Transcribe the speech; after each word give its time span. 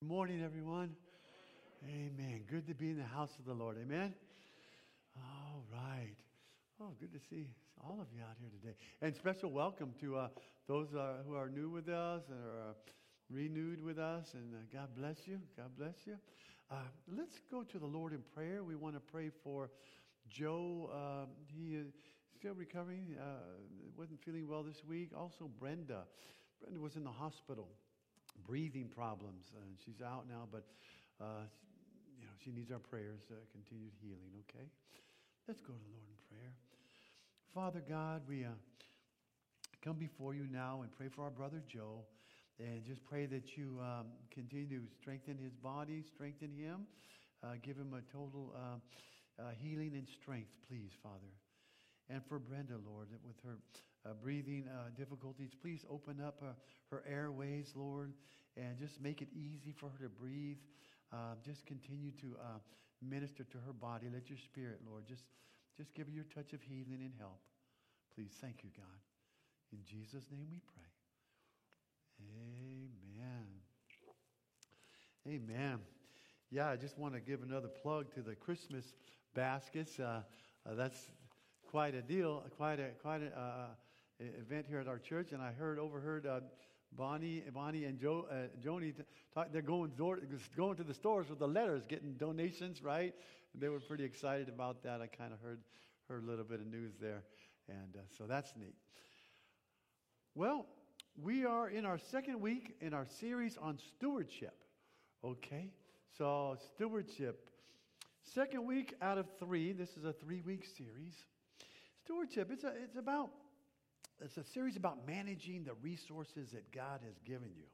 Good 0.00 0.08
morning, 0.08 0.42
everyone. 0.44 0.96
Amen. 1.88 2.42
Good 2.50 2.66
to 2.66 2.74
be 2.74 2.90
in 2.90 2.98
the 2.98 3.04
house 3.04 3.30
of 3.38 3.44
the 3.44 3.54
Lord. 3.54 3.76
Amen. 3.80 4.14
All 5.16 5.64
right. 5.72 6.16
Oh, 6.80 6.94
good 7.00 7.12
to 7.12 7.20
see 7.30 7.46
all 7.80 8.00
of 8.00 8.08
you 8.14 8.22
out 8.22 8.36
here 8.40 8.50
today. 8.60 8.74
And 9.00 9.14
special 9.14 9.50
welcome 9.50 9.94
to 10.00 10.16
uh, 10.16 10.28
those 10.66 10.94
uh, 10.94 11.22
who 11.26 11.34
are 11.34 11.48
new 11.48 11.70
with 11.70 11.88
us 11.88 12.22
and 12.28 12.38
are 12.38 12.70
uh, 12.70 12.74
renewed 13.30 13.82
with 13.82 13.98
us. 13.98 14.34
And 14.34 14.54
uh, 14.54 14.58
God 14.72 14.88
bless 14.96 15.16
you. 15.26 15.38
God 15.56 15.70
bless 15.78 15.94
you. 16.04 16.16
Uh, 16.70 16.76
let's 17.16 17.40
go 17.50 17.62
to 17.62 17.78
the 17.78 17.86
Lord 17.86 18.12
in 18.12 18.22
prayer. 18.34 18.64
We 18.64 18.76
want 18.76 18.94
to 18.94 19.00
pray 19.00 19.30
for 19.44 19.70
Joe. 20.28 20.90
Uh, 20.92 21.26
he 21.46 21.74
is 21.74 21.92
still 22.42 22.54
recovering. 22.54 23.14
wasn't 23.96 24.18
feeling 24.24 24.48
well 24.48 24.64
this 24.64 24.82
week. 24.82 25.10
Also, 25.16 25.48
Brenda. 25.60 26.02
Brenda 26.60 26.80
was 26.80 26.96
in 26.96 27.04
the 27.04 27.10
hospital 27.10 27.68
breathing 28.44 28.88
problems. 28.88 29.44
And 29.54 29.78
she's 29.84 30.02
out 30.02 30.24
now, 30.28 30.48
but 30.50 30.64
uh, 31.20 31.46
you 32.18 32.26
know 32.26 32.32
she 32.42 32.50
needs 32.50 32.72
our 32.72 32.80
prayers, 32.80 33.20
uh, 33.30 33.34
continued 33.52 33.92
healing. 34.02 34.34
Okay, 34.50 34.66
let's 35.46 35.60
go 35.60 35.72
to 35.72 35.78
the 35.78 35.94
Lord 35.94 36.08
in 36.10 36.18
prayer. 36.26 36.52
Father 37.54 37.82
God, 37.88 38.22
we 38.28 38.44
uh, 38.44 38.48
come 39.80 39.94
before 39.94 40.34
you 40.34 40.48
now 40.50 40.80
and 40.82 40.90
pray 40.90 41.06
for 41.14 41.22
our 41.22 41.30
brother 41.30 41.62
Joe, 41.68 42.02
and 42.58 42.82
just 42.84 43.04
pray 43.04 43.26
that 43.26 43.56
you 43.56 43.78
um, 43.80 44.06
continue 44.34 44.80
to 44.80 44.82
strengthen 45.00 45.38
his 45.38 45.54
body, 45.54 46.02
strengthen 46.12 46.50
him, 46.58 46.88
uh, 47.44 47.54
give 47.62 47.76
him 47.76 47.94
a 47.94 48.02
total 48.12 48.52
uh, 48.56 49.42
uh, 49.42 49.50
healing 49.62 49.92
and 49.94 50.08
strength, 50.20 50.50
please, 50.68 50.90
Father. 51.04 51.30
And 52.12 52.20
for 52.26 52.38
Brenda, 52.38 52.74
Lord, 52.86 53.08
with 53.26 53.40
her 53.42 53.56
uh, 54.04 54.12
breathing 54.22 54.68
uh, 54.68 54.90
difficulties, 54.98 55.52
please 55.58 55.86
open 55.90 56.20
up 56.20 56.42
uh, 56.42 56.52
her 56.90 57.02
airways, 57.08 57.72
Lord, 57.74 58.12
and 58.54 58.78
just 58.78 59.00
make 59.00 59.22
it 59.22 59.28
easy 59.34 59.72
for 59.72 59.86
her 59.86 60.04
to 60.04 60.10
breathe. 60.10 60.58
Uh, 61.10 61.36
just 61.42 61.64
continue 61.64 62.10
to 62.20 62.36
uh, 62.38 62.58
minister 63.00 63.44
to 63.44 63.58
her 63.66 63.72
body. 63.72 64.08
Let 64.12 64.28
your 64.28 64.36
spirit, 64.38 64.80
Lord, 64.86 65.04
just, 65.08 65.24
just 65.74 65.94
give 65.94 66.06
her 66.06 66.12
your 66.12 66.26
touch 66.34 66.52
of 66.52 66.60
healing 66.60 67.00
and 67.00 67.12
help. 67.18 67.40
Please, 68.14 68.32
thank 68.42 68.62
you, 68.62 68.68
God. 68.76 69.00
In 69.72 69.78
Jesus' 69.86 70.26
name 70.30 70.48
we 70.50 70.60
pray. 70.74 70.92
Amen. 73.16 73.46
Amen. 75.26 75.78
Yeah, 76.50 76.68
I 76.68 76.76
just 76.76 76.98
want 76.98 77.14
to 77.14 77.20
give 77.20 77.42
another 77.42 77.68
plug 77.68 78.12
to 78.14 78.20
the 78.20 78.34
Christmas 78.34 78.84
baskets. 79.34 79.98
Uh, 79.98 80.20
that's 80.76 81.08
quite 81.72 81.94
a 81.94 82.02
deal, 82.02 82.44
quite 82.58 82.78
a 82.78 82.88
quite 83.00 83.22
a 83.22 83.38
uh, 83.38 83.66
event 84.20 84.66
here 84.68 84.78
at 84.78 84.86
our 84.86 84.98
church, 84.98 85.32
and 85.32 85.40
I 85.40 85.52
heard 85.52 85.78
overheard 85.78 86.26
uh, 86.26 86.40
Bonnie, 86.94 87.42
Bonnie 87.50 87.86
and 87.86 87.98
Joe, 87.98 88.26
uh, 88.30 88.34
Joni 88.62 88.92
talk, 89.34 89.48
they're 89.52 89.62
going 89.62 89.92
door, 89.96 90.18
going 90.54 90.76
to 90.76 90.84
the 90.84 90.92
stores 90.92 91.30
with 91.30 91.38
the 91.38 91.48
letters, 91.48 91.82
getting 91.88 92.12
donations, 92.12 92.82
right? 92.82 93.14
And 93.54 93.62
they 93.62 93.70
were 93.70 93.80
pretty 93.80 94.04
excited 94.04 94.50
about 94.50 94.82
that. 94.82 95.00
I 95.00 95.06
kind 95.06 95.32
of 95.32 95.40
heard 95.40 95.60
heard 96.08 96.22
a 96.24 96.26
little 96.26 96.44
bit 96.44 96.60
of 96.60 96.66
news 96.66 96.92
there, 97.00 97.22
and 97.70 97.96
uh, 97.96 98.00
so 98.18 98.24
that's 98.24 98.52
neat. 98.54 98.74
Well, 100.34 100.66
we 101.22 101.46
are 101.46 101.70
in 101.70 101.86
our 101.86 101.98
second 101.98 102.38
week 102.42 102.76
in 102.82 102.92
our 102.92 103.06
series 103.18 103.56
on 103.56 103.78
stewardship. 103.78 104.62
Okay, 105.24 105.70
so 106.18 106.58
stewardship, 106.74 107.48
second 108.34 108.66
week 108.66 108.92
out 109.00 109.16
of 109.16 109.24
three. 109.38 109.72
This 109.72 109.96
is 109.96 110.04
a 110.04 110.12
three 110.12 110.42
week 110.42 110.66
series. 110.76 111.14
Stewardship, 112.04 112.50
it's, 112.50 112.64
a, 112.64 112.72
it's 112.82 112.96
about, 112.96 113.30
it's 114.20 114.36
a 114.36 114.44
series 114.44 114.76
about 114.76 115.06
managing 115.06 115.64
the 115.64 115.74
resources 115.82 116.50
that 116.50 116.72
God 116.72 117.00
has 117.04 117.14
given 117.24 117.50
you. 117.56 117.66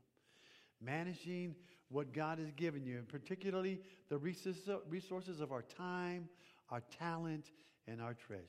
Managing 0.80 1.54
what 1.88 2.12
God 2.12 2.38
has 2.38 2.52
given 2.52 2.84
you, 2.84 2.98
and 2.98 3.08
particularly 3.08 3.80
the 4.08 4.18
resources 4.18 5.40
of 5.40 5.50
our 5.50 5.62
time, 5.62 6.28
our 6.70 6.82
talent, 6.98 7.50
and 7.86 8.00
our 8.02 8.14
treasure. 8.14 8.44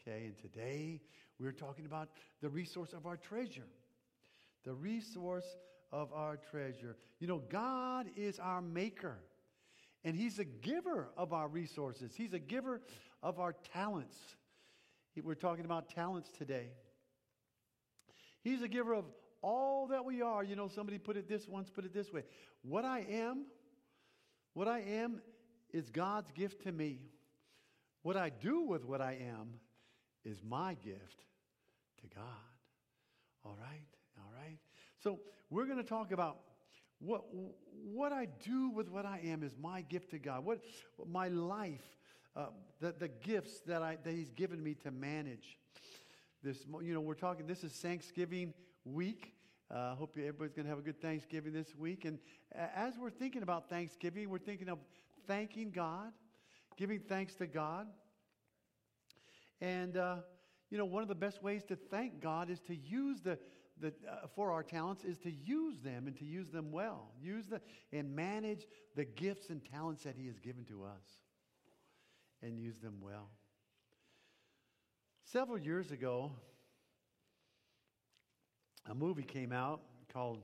Okay, 0.00 0.24
and 0.24 0.38
today 0.38 1.00
we're 1.38 1.52
talking 1.52 1.84
about 1.84 2.08
the 2.40 2.48
resource 2.48 2.92
of 2.94 3.06
our 3.06 3.16
treasure. 3.16 3.66
The 4.64 4.72
resource 4.72 5.56
of 5.92 6.12
our 6.12 6.38
treasure. 6.50 6.96
You 7.20 7.26
know, 7.28 7.42
God 7.50 8.06
is 8.16 8.38
our 8.38 8.62
maker, 8.62 9.18
and 10.04 10.16
He's 10.16 10.38
a 10.38 10.44
giver 10.44 11.08
of 11.16 11.32
our 11.32 11.48
resources, 11.48 12.12
He's 12.16 12.32
a 12.32 12.38
giver 12.38 12.80
of 13.22 13.38
our 13.38 13.54
talents. 13.72 14.16
We're 15.24 15.34
talking 15.34 15.64
about 15.64 15.88
talents 15.88 16.30
today. 16.36 16.68
He's 18.42 18.62
a 18.62 18.68
giver 18.68 18.94
of 18.94 19.04
all 19.42 19.88
that 19.88 20.04
we 20.04 20.22
are. 20.22 20.42
You 20.42 20.56
know, 20.56 20.68
somebody 20.68 20.98
put 20.98 21.16
it 21.16 21.28
this 21.28 21.48
once, 21.48 21.70
put 21.70 21.84
it 21.84 21.92
this 21.92 22.12
way. 22.12 22.24
What 22.62 22.84
I 22.84 23.06
am, 23.10 23.46
what 24.54 24.68
I 24.68 24.80
am 24.80 25.20
is 25.72 25.90
God's 25.90 26.30
gift 26.32 26.62
to 26.64 26.72
me. 26.72 27.00
What 28.02 28.16
I 28.16 28.30
do 28.30 28.62
with 28.62 28.84
what 28.84 29.00
I 29.00 29.18
am 29.20 29.54
is 30.24 30.42
my 30.42 30.74
gift 30.74 31.24
to 32.00 32.06
God. 32.14 32.24
All 33.44 33.56
right? 33.60 33.86
All 34.18 34.32
right? 34.36 34.58
So 35.02 35.20
we're 35.50 35.66
going 35.66 35.78
to 35.78 35.88
talk 35.88 36.12
about 36.12 36.38
what, 37.00 37.22
what 37.72 38.12
I 38.12 38.26
do 38.44 38.70
with 38.70 38.88
what 38.88 39.06
I 39.06 39.20
am 39.24 39.42
is 39.42 39.54
my 39.60 39.82
gift 39.82 40.10
to 40.10 40.18
God. 40.18 40.44
What, 40.44 40.60
my 41.06 41.28
life 41.28 41.97
uh, 42.36 42.46
the, 42.80 42.94
the 42.98 43.08
gifts 43.08 43.60
that, 43.66 43.82
I, 43.82 43.98
that 44.04 44.12
He's 44.12 44.30
given 44.32 44.62
me 44.62 44.74
to 44.84 44.90
manage. 44.90 45.58
This, 46.42 46.64
you 46.82 46.94
know, 46.94 47.00
we're 47.00 47.14
talking, 47.14 47.46
this 47.46 47.64
is 47.64 47.72
Thanksgiving 47.72 48.54
week. 48.84 49.34
I 49.70 49.74
uh, 49.74 49.94
hope 49.96 50.16
everybody's 50.16 50.54
going 50.54 50.64
to 50.64 50.70
have 50.70 50.78
a 50.78 50.82
good 50.82 51.00
Thanksgiving 51.00 51.52
this 51.52 51.74
week. 51.76 52.04
And 52.04 52.18
as 52.54 52.94
we're 52.96 53.10
thinking 53.10 53.42
about 53.42 53.68
Thanksgiving, 53.68 54.30
we're 54.30 54.38
thinking 54.38 54.68
of 54.68 54.78
thanking 55.26 55.70
God, 55.70 56.12
giving 56.76 57.00
thanks 57.00 57.34
to 57.34 57.46
God. 57.46 57.86
And, 59.60 59.96
uh, 59.96 60.16
you 60.70 60.78
know, 60.78 60.84
one 60.84 61.02
of 61.02 61.08
the 61.08 61.14
best 61.14 61.42
ways 61.42 61.64
to 61.64 61.76
thank 61.76 62.20
God 62.20 62.48
is 62.48 62.60
to 62.60 62.76
use 62.76 63.20
the, 63.20 63.38
the 63.80 63.88
uh, 64.08 64.26
for 64.34 64.52
our 64.52 64.62
talents, 64.62 65.04
is 65.04 65.18
to 65.18 65.30
use 65.30 65.80
them 65.80 66.06
and 66.06 66.16
to 66.16 66.24
use 66.24 66.48
them 66.50 66.70
well. 66.70 67.10
Use 67.20 67.46
the, 67.46 67.60
and 67.92 68.14
manage 68.14 68.66
the 68.94 69.04
gifts 69.04 69.50
and 69.50 69.62
talents 69.62 70.04
that 70.04 70.14
He 70.16 70.26
has 70.28 70.38
given 70.38 70.64
to 70.66 70.84
us 70.84 71.27
and 72.42 72.58
use 72.58 72.78
them 72.78 72.96
well. 73.00 73.28
Several 75.24 75.58
years 75.58 75.90
ago, 75.90 76.32
a 78.88 78.94
movie 78.94 79.22
came 79.22 79.52
out 79.52 79.80
called 80.12 80.42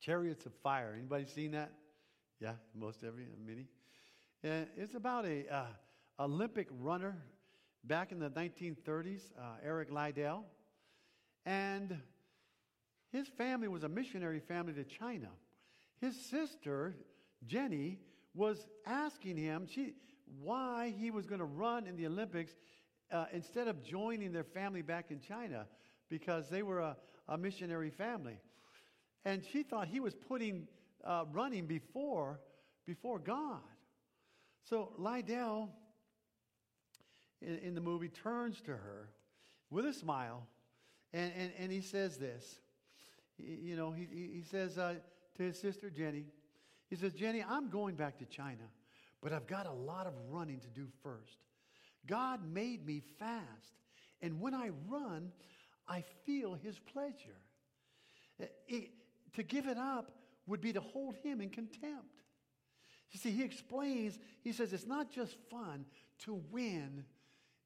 Chariots 0.00 0.44
of 0.46 0.52
Fire. 0.62 0.94
Anybody 0.94 1.24
seen 1.24 1.52
that? 1.52 1.72
Yeah, 2.40 2.52
most 2.74 3.02
every, 3.02 3.26
many. 3.44 3.66
And 4.42 4.66
it's 4.76 4.94
about 4.94 5.24
a 5.24 5.46
uh, 5.52 5.64
Olympic 6.20 6.68
runner 6.70 7.16
back 7.84 8.12
in 8.12 8.18
the 8.18 8.30
1930s, 8.30 9.20
uh, 9.38 9.42
Eric 9.64 9.90
Liddell, 9.90 10.44
and 11.46 11.96
his 13.10 13.28
family 13.28 13.68
was 13.68 13.84
a 13.84 13.88
missionary 13.88 14.40
family 14.40 14.74
to 14.74 14.84
China. 14.84 15.28
His 16.00 16.16
sister 16.20 16.94
Jenny 17.46 17.98
was 18.34 18.66
asking 18.84 19.36
him. 19.36 19.66
She 19.66 19.94
why 20.40 20.94
he 20.96 21.10
was 21.10 21.26
going 21.26 21.38
to 21.38 21.46
run 21.46 21.86
in 21.86 21.96
the 21.96 22.06
Olympics 22.06 22.52
uh, 23.12 23.26
instead 23.32 23.68
of 23.68 23.82
joining 23.82 24.32
their 24.32 24.44
family 24.44 24.82
back 24.82 25.10
in 25.10 25.20
China 25.20 25.66
because 26.08 26.48
they 26.48 26.62
were 26.62 26.80
a, 26.80 26.96
a 27.28 27.38
missionary 27.38 27.90
family. 27.90 28.38
And 29.24 29.44
she 29.44 29.62
thought 29.62 29.88
he 29.88 30.00
was 30.00 30.14
putting 30.14 30.66
uh, 31.04 31.24
running 31.32 31.66
before, 31.66 32.40
before 32.86 33.18
God. 33.18 33.60
So 34.68 34.92
Liddell 34.98 35.70
in, 37.40 37.58
in, 37.58 37.74
the 37.74 37.80
movie 37.80 38.08
turns 38.08 38.60
to 38.62 38.72
her 38.72 39.10
with 39.70 39.84
a 39.84 39.92
smile 39.92 40.46
and, 41.12 41.32
and, 41.36 41.52
and 41.58 41.72
he 41.72 41.80
says 41.80 42.16
this. 42.16 42.60
He, 43.36 43.54
you 43.62 43.76
know, 43.76 43.92
he, 43.92 44.06
he 44.10 44.42
says 44.50 44.78
uh, 44.78 44.94
to 45.36 45.42
his 45.42 45.58
sister 45.58 45.90
Jenny, 45.90 46.24
he 46.88 46.96
says, 46.96 47.12
Jenny, 47.12 47.44
I'm 47.48 47.68
going 47.68 47.94
back 47.94 48.18
to 48.18 48.24
China 48.26 48.64
but 49.22 49.32
I've 49.32 49.46
got 49.46 49.66
a 49.66 49.72
lot 49.72 50.06
of 50.06 50.12
running 50.28 50.60
to 50.60 50.68
do 50.68 50.86
first. 51.02 51.38
God 52.06 52.40
made 52.52 52.86
me 52.86 53.02
fast, 53.18 53.74
and 54.22 54.40
when 54.40 54.54
I 54.54 54.70
run, 54.88 55.32
I 55.88 56.04
feel 56.24 56.54
His 56.54 56.78
pleasure. 56.78 57.40
It, 58.68 58.90
to 59.34 59.42
give 59.42 59.66
it 59.66 59.78
up 59.78 60.12
would 60.46 60.60
be 60.60 60.72
to 60.72 60.80
hold 60.80 61.16
Him 61.22 61.40
in 61.40 61.50
contempt. 61.50 62.22
You 63.10 63.18
see, 63.18 63.30
He 63.30 63.42
explains, 63.42 64.18
He 64.42 64.52
says, 64.52 64.72
it's 64.72 64.86
not 64.86 65.10
just 65.10 65.36
fun. 65.50 65.84
To 66.20 66.40
win 66.50 67.04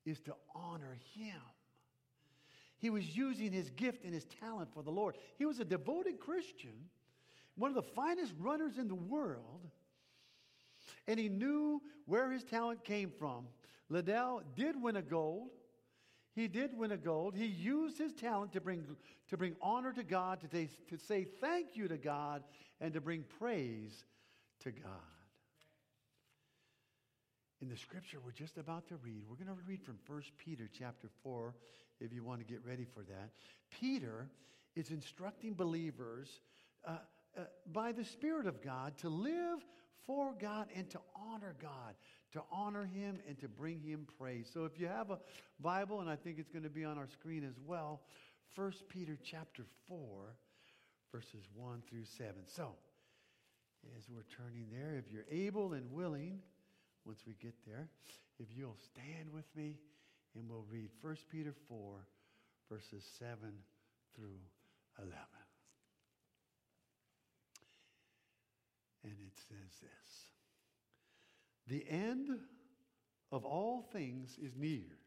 is 0.05 0.21
to 0.21 0.35
honor 0.55 0.99
Him. 1.15 1.41
He 2.81 2.89
was 2.89 3.15
using 3.15 3.53
his 3.53 3.69
gift 3.71 4.05
and 4.05 4.15
his 4.15 4.25
talent 4.41 4.73
for 4.73 4.83
the 4.83 4.91
Lord. 4.91 5.17
He 5.37 5.45
was 5.45 5.61
a 5.61 5.65
devoted 5.67 6.19
Christian, 6.19 6.89
one 7.55 7.71
of 7.71 7.75
the 7.75 7.83
finest 7.83 8.33
runners 8.41 8.79
in 8.79 8.89
the 8.89 8.95
world 8.95 9.69
and 11.07 11.19
he 11.19 11.29
knew 11.29 11.81
where 12.07 12.31
his 12.31 12.45
talent 12.45 12.85
came 12.85 13.11
from. 13.19 13.47
Liddell 13.89 14.43
did 14.55 14.81
win 14.81 14.97
a 14.97 15.03
gold. 15.03 15.51
He 16.35 16.47
did 16.47 16.77
win 16.77 16.93
a 16.93 16.97
gold. 16.97 17.35
He 17.35 17.47
used 17.47 17.99
his 17.99 18.13
talent 18.13 18.53
to 18.53 18.61
bring, 18.61 18.85
to 19.29 19.37
bring 19.37 19.57
honor 19.61 19.93
to 19.93 20.05
God, 20.05 20.41
to, 20.41 20.49
to 20.49 20.99
say 20.99 21.27
thank 21.41 21.77
you 21.77 21.89
to 21.89 21.99
God, 21.99 22.45
and 22.81 22.95
to 22.95 23.01
bring 23.01 23.25
praise 23.39 24.05
to 24.61 24.71
God. 24.71 24.93
In 27.61 27.69
the 27.69 27.77
scripture 27.77 28.19
we're 28.25 28.31
just 28.33 28.57
about 28.57 28.87
to 28.89 28.97
read, 28.97 29.25
we're 29.29 29.37
going 29.37 29.55
to 29.55 29.63
read 29.67 29.83
from 29.83 29.99
1 30.07 30.23
Peter 30.39 30.69
chapter 30.73 31.09
4, 31.23 31.55
if 32.01 32.13
you 32.13 32.25
want 32.25 32.41
to 32.41 32.47
get 32.47 32.65
ready 32.65 32.87
for 32.95 33.03
that. 33.03 33.31
Peter 33.71 34.29
is 34.77 34.91
instructing 34.91 35.55
believers 35.55 36.41
uh, 36.87 36.93
uh, 37.37 37.43
by 37.73 37.93
the 37.93 38.05
Spirit 38.05 38.47
of 38.47 38.63
God 38.63 38.97
to 38.99 39.09
live 39.09 39.59
for 40.11 40.35
God 40.41 40.67
and 40.75 40.91
to 40.91 40.99
honor 41.15 41.55
God, 41.63 41.95
to 42.33 42.43
honor 42.51 42.85
Him 42.85 43.21
and 43.29 43.39
to 43.39 43.49
bring 43.49 43.81
Him 43.81 44.09
praise. 44.19 44.51
So 44.53 44.65
if 44.65 44.81
you 44.81 44.89
have 44.89 45.11
a 45.13 45.21
Bible, 45.61 46.01
and 46.01 46.11
I 46.11 46.17
think 46.17 46.41
it's 46.41 46.51
going 46.51 46.65
to 46.65 46.69
be 46.69 46.85
on 46.85 46.99
our 46.99 47.07
screen 47.07 47.45
as 47.45 47.55
well, 47.65 48.01
1 48.57 48.73
Peter 48.89 49.17
chapter 49.23 49.63
4, 49.87 50.35
verses 51.13 51.47
1 51.55 51.83
through 51.89 52.07
7. 52.19 52.35
So, 52.47 52.75
as 53.97 54.03
we're 54.11 54.27
turning 54.37 54.67
there, 54.73 54.97
if 54.97 55.13
you're 55.13 55.27
able 55.31 55.75
and 55.75 55.89
willing, 55.93 56.41
once 57.05 57.21
we 57.25 57.35
get 57.41 57.55
there, 57.65 57.87
if 58.41 58.49
you'll 58.57 58.79
stand 58.93 59.33
with 59.33 59.47
me 59.55 59.79
and 60.35 60.51
we'll 60.51 60.67
read 60.69 60.91
1 61.03 61.17
Peter 61.31 61.55
4, 61.69 62.05
verses 62.69 63.05
7 63.21 63.37
through 64.17 64.41
11. 64.99 65.15
And 69.05 69.13
it 69.13 69.39
says 69.49 69.81
this 69.81 70.27
The 71.67 71.89
end 71.89 72.29
of 73.33 73.45
all 73.45 73.83
things 73.93 74.39
is 74.41 74.57
near. 74.57 74.99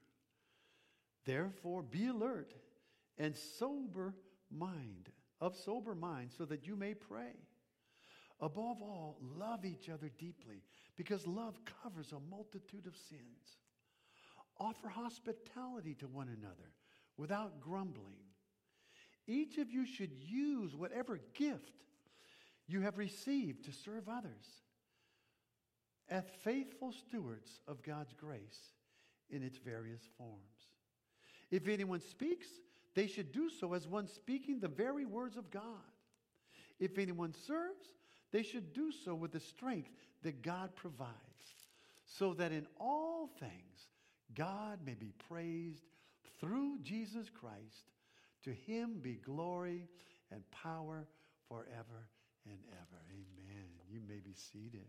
Therefore, 1.25 1.83
be 1.83 2.07
alert 2.07 2.53
and 3.17 3.35
sober 3.35 4.15
mind, 4.51 5.09
of 5.39 5.55
sober 5.55 5.95
mind, 5.95 6.31
so 6.37 6.45
that 6.45 6.67
you 6.67 6.75
may 6.75 6.93
pray. 6.93 7.35
Above 8.41 8.81
all, 8.81 9.17
love 9.37 9.63
each 9.63 9.89
other 9.89 10.09
deeply, 10.17 10.63
because 10.97 11.25
love 11.25 11.57
covers 11.81 12.11
a 12.11 12.19
multitude 12.29 12.87
of 12.87 12.97
sins. 12.97 13.57
Offer 14.59 14.89
hospitality 14.89 15.95
to 15.95 16.07
one 16.07 16.27
another 16.27 16.73
without 17.17 17.61
grumbling. 17.61 18.19
Each 19.27 19.57
of 19.57 19.71
you 19.71 19.85
should 19.85 20.11
use 20.13 20.75
whatever 20.75 21.19
gift 21.33 21.71
you 22.67 22.81
have 22.81 22.97
received 22.97 23.65
to 23.65 23.71
serve 23.71 24.07
others 24.09 24.61
as 26.09 26.23
faithful 26.43 26.91
stewards 26.91 27.59
of 27.67 27.83
God's 27.83 28.13
grace 28.13 28.71
in 29.29 29.43
its 29.43 29.57
various 29.57 30.01
forms. 30.17 30.69
If 31.51 31.67
anyone 31.67 32.01
speaks, 32.01 32.47
they 32.95 33.07
should 33.07 33.31
do 33.31 33.49
so 33.49 33.73
as 33.73 33.87
one 33.87 34.07
speaking 34.07 34.59
the 34.59 34.67
very 34.67 35.05
words 35.05 35.37
of 35.37 35.49
God. 35.49 35.63
If 36.79 36.97
anyone 36.97 37.33
serves, 37.47 37.87
they 38.31 38.43
should 38.43 38.73
do 38.73 38.91
so 38.91 39.15
with 39.15 39.31
the 39.31 39.39
strength 39.39 39.91
that 40.23 40.41
God 40.41 40.75
provides, 40.75 41.11
so 42.05 42.33
that 42.33 42.51
in 42.51 42.67
all 42.79 43.29
things 43.39 43.87
God 44.35 44.79
may 44.85 44.95
be 44.95 45.13
praised 45.29 45.83
through 46.39 46.79
Jesus 46.81 47.29
Christ. 47.29 47.91
To 48.43 48.51
him 48.51 48.99
be 49.01 49.13
glory 49.13 49.87
and 50.31 50.43
power 50.51 51.07
forever 51.47 52.09
and 52.45 52.59
ever. 52.71 53.01
Amen. 53.11 53.67
You 53.89 53.99
may 54.07 54.19
be 54.19 54.33
seated. 54.33 54.87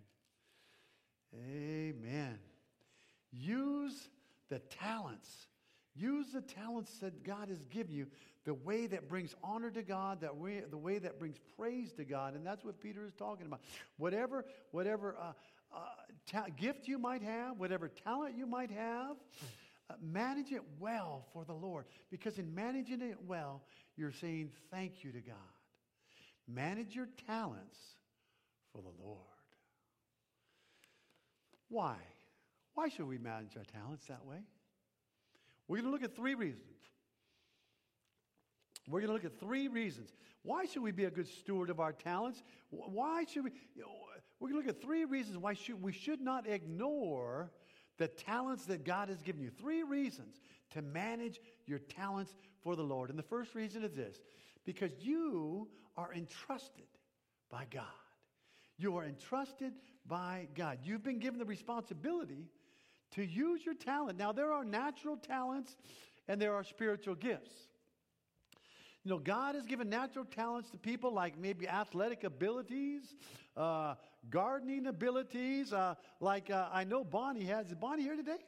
Amen. 1.35 2.39
Use 3.33 4.09
the 4.49 4.59
talents. 4.59 5.47
Use 5.97 6.33
the 6.33 6.41
talents 6.41 6.99
that 6.99 7.25
God 7.25 7.49
has 7.49 7.65
given 7.67 7.95
you 7.95 8.07
the 8.45 8.55
way 8.55 8.87
that 8.87 9.09
brings 9.09 9.35
honor 9.43 9.71
to 9.71 9.83
God, 9.83 10.21
that 10.21 10.37
way, 10.37 10.63
the 10.69 10.77
way 10.77 10.99
that 10.99 11.19
brings 11.19 11.37
praise 11.57 11.93
to 11.93 12.05
God. 12.05 12.35
And 12.35 12.47
that's 12.47 12.65
what 12.65 12.81
Peter 12.81 13.07
is 13.07 13.15
talking 13.15 13.47
about. 13.47 13.61
Whatever, 13.97 14.45
whatever 14.71 15.17
uh, 15.19 15.33
uh, 15.75 15.79
ta- 16.31 16.47
gift 16.57 16.87
you 16.87 16.99
might 16.99 17.23
have, 17.23 17.59
whatever 17.59 17.89
talent 17.89 18.37
you 18.37 18.47
might 18.47 18.71
have, 18.71 19.17
uh, 19.89 19.95
manage 20.03 20.53
it 20.53 20.63
well 20.79 21.27
for 21.33 21.45
the 21.45 21.55
Lord. 21.55 21.87
Because 22.11 22.39
in 22.39 22.55
managing 22.55 23.01
it 23.01 23.17
well, 23.27 23.63
you're 23.97 24.13
saying 24.13 24.51
thank 24.71 25.05
you 25.05 25.13
to 25.13 25.21
God. 25.21 25.54
Manage 26.47 26.95
your 26.95 27.09
talents 27.27 27.79
for 28.73 28.83
the 28.83 28.93
Lord. 29.03 29.19
Why? 31.69 31.97
Why 32.75 32.89
should 32.89 33.09
we 33.09 33.19
manage 33.19 33.57
our 33.57 33.65
talents 33.65 34.07
that 34.07 34.25
way? 34.25 34.39
We're 35.69 35.79
going 35.79 35.87
to 35.87 35.93
look 35.93 36.03
at 36.03 36.15
three 36.15 36.35
reasons. 36.35 36.61
We're 38.89 39.01
going 39.01 39.09
to 39.09 39.15
look 39.15 39.25
at 39.25 39.41
three 39.41 39.69
reasons. 39.69 40.11
Why 40.43 40.67
should 40.67 40.83
we 40.83 40.93
be 40.93 41.05
a 41.05 41.11
good 41.11 41.27
steward 41.27 41.71
of 41.71 41.81
our 41.81 41.93
talents? 41.93 42.43
Why 42.71 43.25
should 43.25 43.45
we? 43.45 43.51
You 43.75 43.83
know, 43.83 43.89
we're 44.41 44.51
going 44.51 44.63
to 44.63 44.67
look 44.67 44.77
at 44.77 44.83
three 44.83 45.05
reasons 45.07 45.39
why 45.39 45.55
should, 45.55 45.81
we 45.81 45.93
should 45.93 46.21
not 46.21 46.47
ignore 46.47 47.51
the 47.97 48.09
talents 48.09 48.67
that 48.67 48.85
God 48.85 49.09
has 49.09 49.23
given 49.23 49.43
you. 49.43 49.51
Three 49.51 49.83
reasons 49.83 50.41
to 50.73 50.83
manage 50.83 51.41
your 51.67 51.79
talents 51.79 52.35
for 52.63 52.77
the 52.77 52.83
Lord. 52.83 53.09
And 53.09 53.19
the 53.19 53.23
first 53.23 53.55
reason 53.55 53.85
is 53.85 53.95
this 53.95 54.19
because 54.67 54.91
you 55.01 55.69
are 55.97 56.13
entrusted 56.15 56.87
by 57.51 57.67
God. 57.71 57.85
You 58.77 58.97
are 58.97 59.05
entrusted 59.05 59.73
by 60.07 60.49
God. 60.55 60.79
You've 60.83 61.03
been 61.03 61.19
given 61.19 61.39
the 61.39 61.45
responsibility 61.45 62.49
to 63.13 63.25
use 63.25 63.65
your 63.65 63.75
talent. 63.75 64.19
Now, 64.19 64.33
there 64.33 64.53
are 64.53 64.65
natural 64.65 65.17
talents 65.17 65.77
and 66.27 66.41
there 66.41 66.55
are 66.55 66.65
spiritual 66.65 67.15
gifts. 67.15 67.53
You 69.05 69.11
know, 69.11 69.19
God 69.19 69.55
has 69.55 69.67
given 69.67 69.91
natural 69.91 70.25
talents 70.25 70.71
to 70.71 70.79
people 70.79 71.13
like 71.13 71.39
maybe 71.39 71.69
athletic 71.69 72.25
abilities, 72.25 73.15
uh, 73.57 73.97
gardening 74.31 74.87
abilities. 74.87 75.75
Uh, 75.75 75.95
like 76.21 76.51
uh, 76.51 76.69
I 76.73 76.85
know 76.85 77.05
Bonnie 77.05 77.45
has. 77.45 77.67
Is 77.67 77.75
Bonnie 77.75 78.03
here 78.03 78.17
today? 78.17 78.39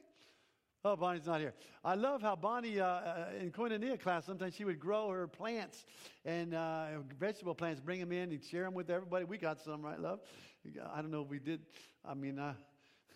Oh, 0.84 0.94
Bonnie's 0.94 1.26
not 1.26 1.40
here. 1.40 1.54
I 1.84 1.94
love 1.94 2.22
how 2.22 2.36
Bonnie, 2.36 2.78
uh, 2.78 2.86
uh, 2.86 3.26
in 3.40 3.50
Koinonia 3.50 3.98
class, 3.98 4.24
sometimes 4.24 4.54
she 4.54 4.64
would 4.64 4.78
grow 4.78 5.08
her 5.10 5.26
plants 5.26 5.84
and 6.24 6.54
uh, 6.54 6.86
vegetable 7.18 7.54
plants, 7.54 7.80
bring 7.80 7.98
them 7.98 8.12
in 8.12 8.30
and 8.30 8.42
share 8.44 8.64
them 8.64 8.74
with 8.74 8.88
everybody. 8.88 9.24
We 9.24 9.38
got 9.38 9.60
some, 9.60 9.82
right, 9.82 9.98
love? 9.98 10.20
I 10.94 11.02
don't 11.02 11.10
know 11.10 11.22
if 11.22 11.28
we 11.28 11.40
did. 11.40 11.60
I 12.04 12.14
mean, 12.14 12.38
uh, 12.38 12.54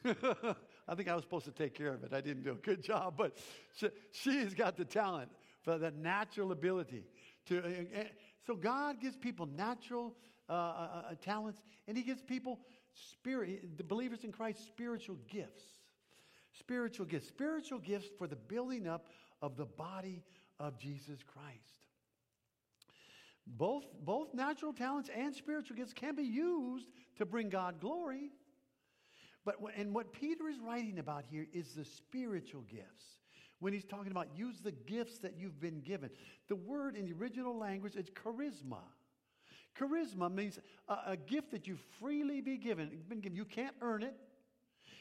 I 0.88 0.94
think 0.96 1.08
I 1.08 1.14
was 1.14 1.22
supposed 1.22 1.44
to 1.44 1.52
take 1.52 1.74
care 1.74 1.94
of 1.94 2.02
it. 2.02 2.12
I 2.12 2.20
didn't 2.20 2.42
do 2.42 2.52
a 2.52 2.56
good 2.56 2.82
job, 2.82 3.14
but 3.16 3.36
she, 3.76 3.88
she's 4.10 4.54
got 4.54 4.76
the 4.76 4.84
talent 4.84 5.30
for 5.62 5.78
the 5.78 5.92
natural 5.92 6.52
ability 6.52 7.04
to, 7.46 7.58
uh, 7.58 8.00
uh, 8.00 8.04
so 8.46 8.56
God 8.56 9.00
gives 9.00 9.16
people 9.16 9.46
natural 9.46 10.16
talents, 11.22 11.60
and 11.86 11.96
He 11.96 12.02
gives 12.02 12.20
people 12.20 12.58
spirit, 12.92 13.76
the 13.76 13.84
believers 13.84 14.24
in 14.24 14.32
Christ, 14.32 14.66
spiritual 14.66 15.18
gifts. 15.28 15.62
Spiritual 16.58 17.06
gifts. 17.06 17.28
Spiritual 17.28 17.78
gifts 17.78 18.08
for 18.18 18.26
the 18.26 18.36
building 18.36 18.86
up 18.86 19.08
of 19.42 19.56
the 19.56 19.66
body 19.66 20.22
of 20.58 20.78
Jesus 20.78 21.20
Christ. 21.22 21.86
Both, 23.46 23.84
both 24.04 24.34
natural 24.34 24.72
talents 24.72 25.10
and 25.14 25.34
spiritual 25.34 25.76
gifts 25.76 25.92
can 25.92 26.14
be 26.14 26.22
used 26.22 26.86
to 27.16 27.26
bring 27.26 27.48
God 27.48 27.80
glory. 27.80 28.30
But 29.44 29.56
and 29.76 29.94
what 29.94 30.12
Peter 30.12 30.48
is 30.48 30.58
writing 30.58 30.98
about 30.98 31.24
here 31.28 31.46
is 31.52 31.74
the 31.74 31.84
spiritual 31.84 32.62
gifts 32.62 33.04
when 33.58 33.72
he's 33.72 33.84
talking 33.84 34.10
about 34.10 34.28
use 34.36 34.60
the 34.60 34.72
gifts 34.72 35.18
that 35.18 35.34
you've 35.38 35.60
been 35.60 35.80
given. 35.80 36.10
The 36.48 36.56
word 36.56 36.96
in 36.96 37.06
the 37.06 37.12
original 37.12 37.56
language 37.56 37.96
is 37.96 38.10
charisma. 38.10 38.82
Charisma 39.78 40.32
means 40.32 40.58
a, 40.88 41.12
a 41.12 41.16
gift 41.16 41.50
that 41.52 41.66
you 41.66 41.78
freely 41.98 42.40
be 42.40 42.56
given. 42.56 42.90
Been 43.08 43.20
given. 43.20 43.36
You 43.36 43.44
can't 43.44 43.74
earn 43.80 44.02
it. 44.02 44.14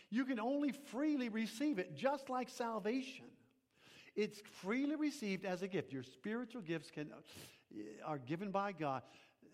You 0.10 0.26
can 0.26 0.40
only 0.40 0.72
freely 0.72 1.30
receive 1.30 1.80
it, 1.80 1.96
just 1.96 2.30
like 2.30 2.50
salvation. 2.50 3.26
It's 4.16 4.42
freely 4.62 4.96
received 4.96 5.46
as 5.46 5.62
a 5.62 5.68
gift. 5.68 5.94
Your 5.94 6.04
spiritual 6.04 6.62
gifts 6.62 6.90
can, 6.90 7.10
are 8.04 8.18
given 8.18 8.52
by 8.52 8.72
God. 8.72 9.04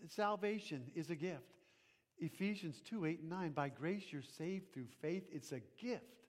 Salvation 0.08 0.90
is 0.94 1.10
a 1.10 1.14
gift. 1.14 1.52
Ephesians 2.18 2.80
2 2.88 3.04
8 3.04 3.20
and 3.20 3.28
9. 3.28 3.52
By 3.52 3.68
grace 3.68 4.04
you're 4.10 4.22
saved 4.22 4.72
through 4.72 4.88
faith. 5.02 5.24
It's 5.30 5.52
a 5.52 5.60
gift 5.78 6.24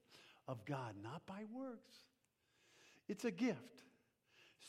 of 0.47 0.63
God, 0.65 0.95
not 1.01 1.25
by 1.25 1.43
works. 1.53 1.95
It's 3.07 3.25
a 3.25 3.31
gift. 3.31 3.83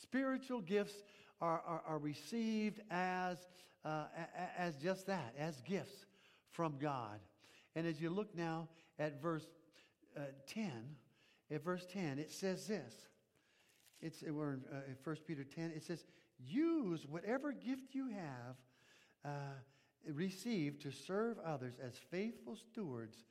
Spiritual 0.01 0.61
gifts 0.61 0.95
are, 1.41 1.61
are, 1.67 1.83
are 1.87 1.99
received 1.99 2.81
as, 2.91 3.39
uh, 3.85 4.05
as 4.57 4.77
just 4.77 5.07
that, 5.07 5.35
as 5.39 5.61
gifts 5.63 6.07
from 6.51 6.79
God. 6.79 7.19
And 7.75 7.87
as 7.87 8.01
you 8.01 8.11
look 8.11 8.35
now 8.37 8.69
at 8.99 9.21
verse 9.21 9.47
uh, 10.17 10.21
10, 10.47 10.73
at 11.51 11.65
verse 11.65 11.87
10, 11.93 12.19
it 12.19 12.31
says 12.31 12.67
this. 12.67 12.95
It's, 14.01 14.23
we're 14.23 14.55
in, 14.55 14.61
uh, 14.73 14.77
in 14.89 14.97
1 15.03 15.17
Peter 15.27 15.45
10. 15.45 15.73
It 15.75 15.83
says, 15.83 16.05
use 16.39 17.07
whatever 17.09 17.53
gift 17.53 17.95
you 17.95 18.09
have 18.09 18.57
uh, 19.25 19.29
received 20.13 20.83
to 20.83 20.91
serve 20.91 21.39
others 21.45 21.75
as 21.85 21.95
faithful 22.11 22.57
stewards 22.57 23.25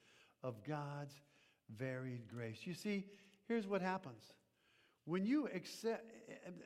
of 0.44 0.64
God's 0.64 1.16
varied 1.78 2.28
grace. 2.28 2.60
You 2.66 2.74
see, 2.74 3.06
here's 3.48 3.68
what 3.68 3.82
happens 3.82 4.24
When 5.06 5.26
you 5.26 5.48
accept, 5.54 6.06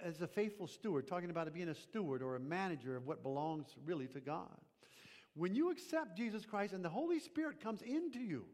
as 0.04 0.22
a 0.22 0.28
faithful 0.28 0.68
steward, 0.68 1.08
talking 1.08 1.30
about 1.30 1.52
being 1.54 1.70
a 1.70 1.76
steward 1.76 2.22
or 2.22 2.36
a 2.36 2.40
manager 2.40 2.96
of 2.96 3.06
what 3.06 3.24
belongs 3.24 3.68
really 3.86 4.08
to 4.08 4.20
God, 4.20 4.58
when 5.34 5.56
you 5.56 5.72
accept 5.72 6.18
Jesus 6.18 6.46
Christ 6.46 6.74
and 6.74 6.84
the 6.84 6.90
Holy 6.90 7.20
Spirit 7.20 7.62
comes 7.62 7.82
into 7.82 8.20
you, 8.20 8.46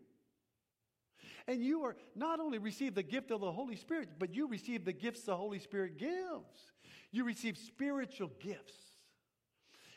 and 1.48 1.63
you 1.63 1.84
are 1.84 1.96
not 2.16 2.39
only 2.39 2.58
receive 2.58 2.94
the 2.94 3.04
gift 3.04 3.32
of 3.32 3.42
the 3.42 3.51
Holy 3.51 3.75
Spirit, 3.75 4.10
but 4.20 4.34
you 4.34 4.48
receive 4.48 4.84
the 4.84 4.94
gifts 4.94 5.24
the 5.24 5.36
Holy 5.36 5.60
Spirit 5.60 5.98
gives. 5.98 6.74
You 7.12 7.24
receive 7.24 7.58
spiritual 7.58 8.32
gifts. 8.39 8.75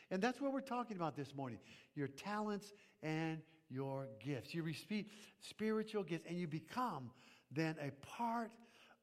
And 0.09 0.21
that's 0.21 0.39
what 0.39 0.53
we're 0.53 0.61
talking 0.61 0.97
about 0.97 1.15
this 1.15 1.35
morning 1.35 1.59
your 1.95 2.07
talents 2.07 2.73
and 3.03 3.39
your 3.69 4.07
gifts. 4.23 4.53
You 4.53 4.63
receive 4.63 5.05
spiritual 5.41 6.03
gifts, 6.03 6.25
and 6.27 6.37
you 6.37 6.47
become 6.47 7.11
then 7.51 7.75
a 7.81 7.91
part 8.05 8.51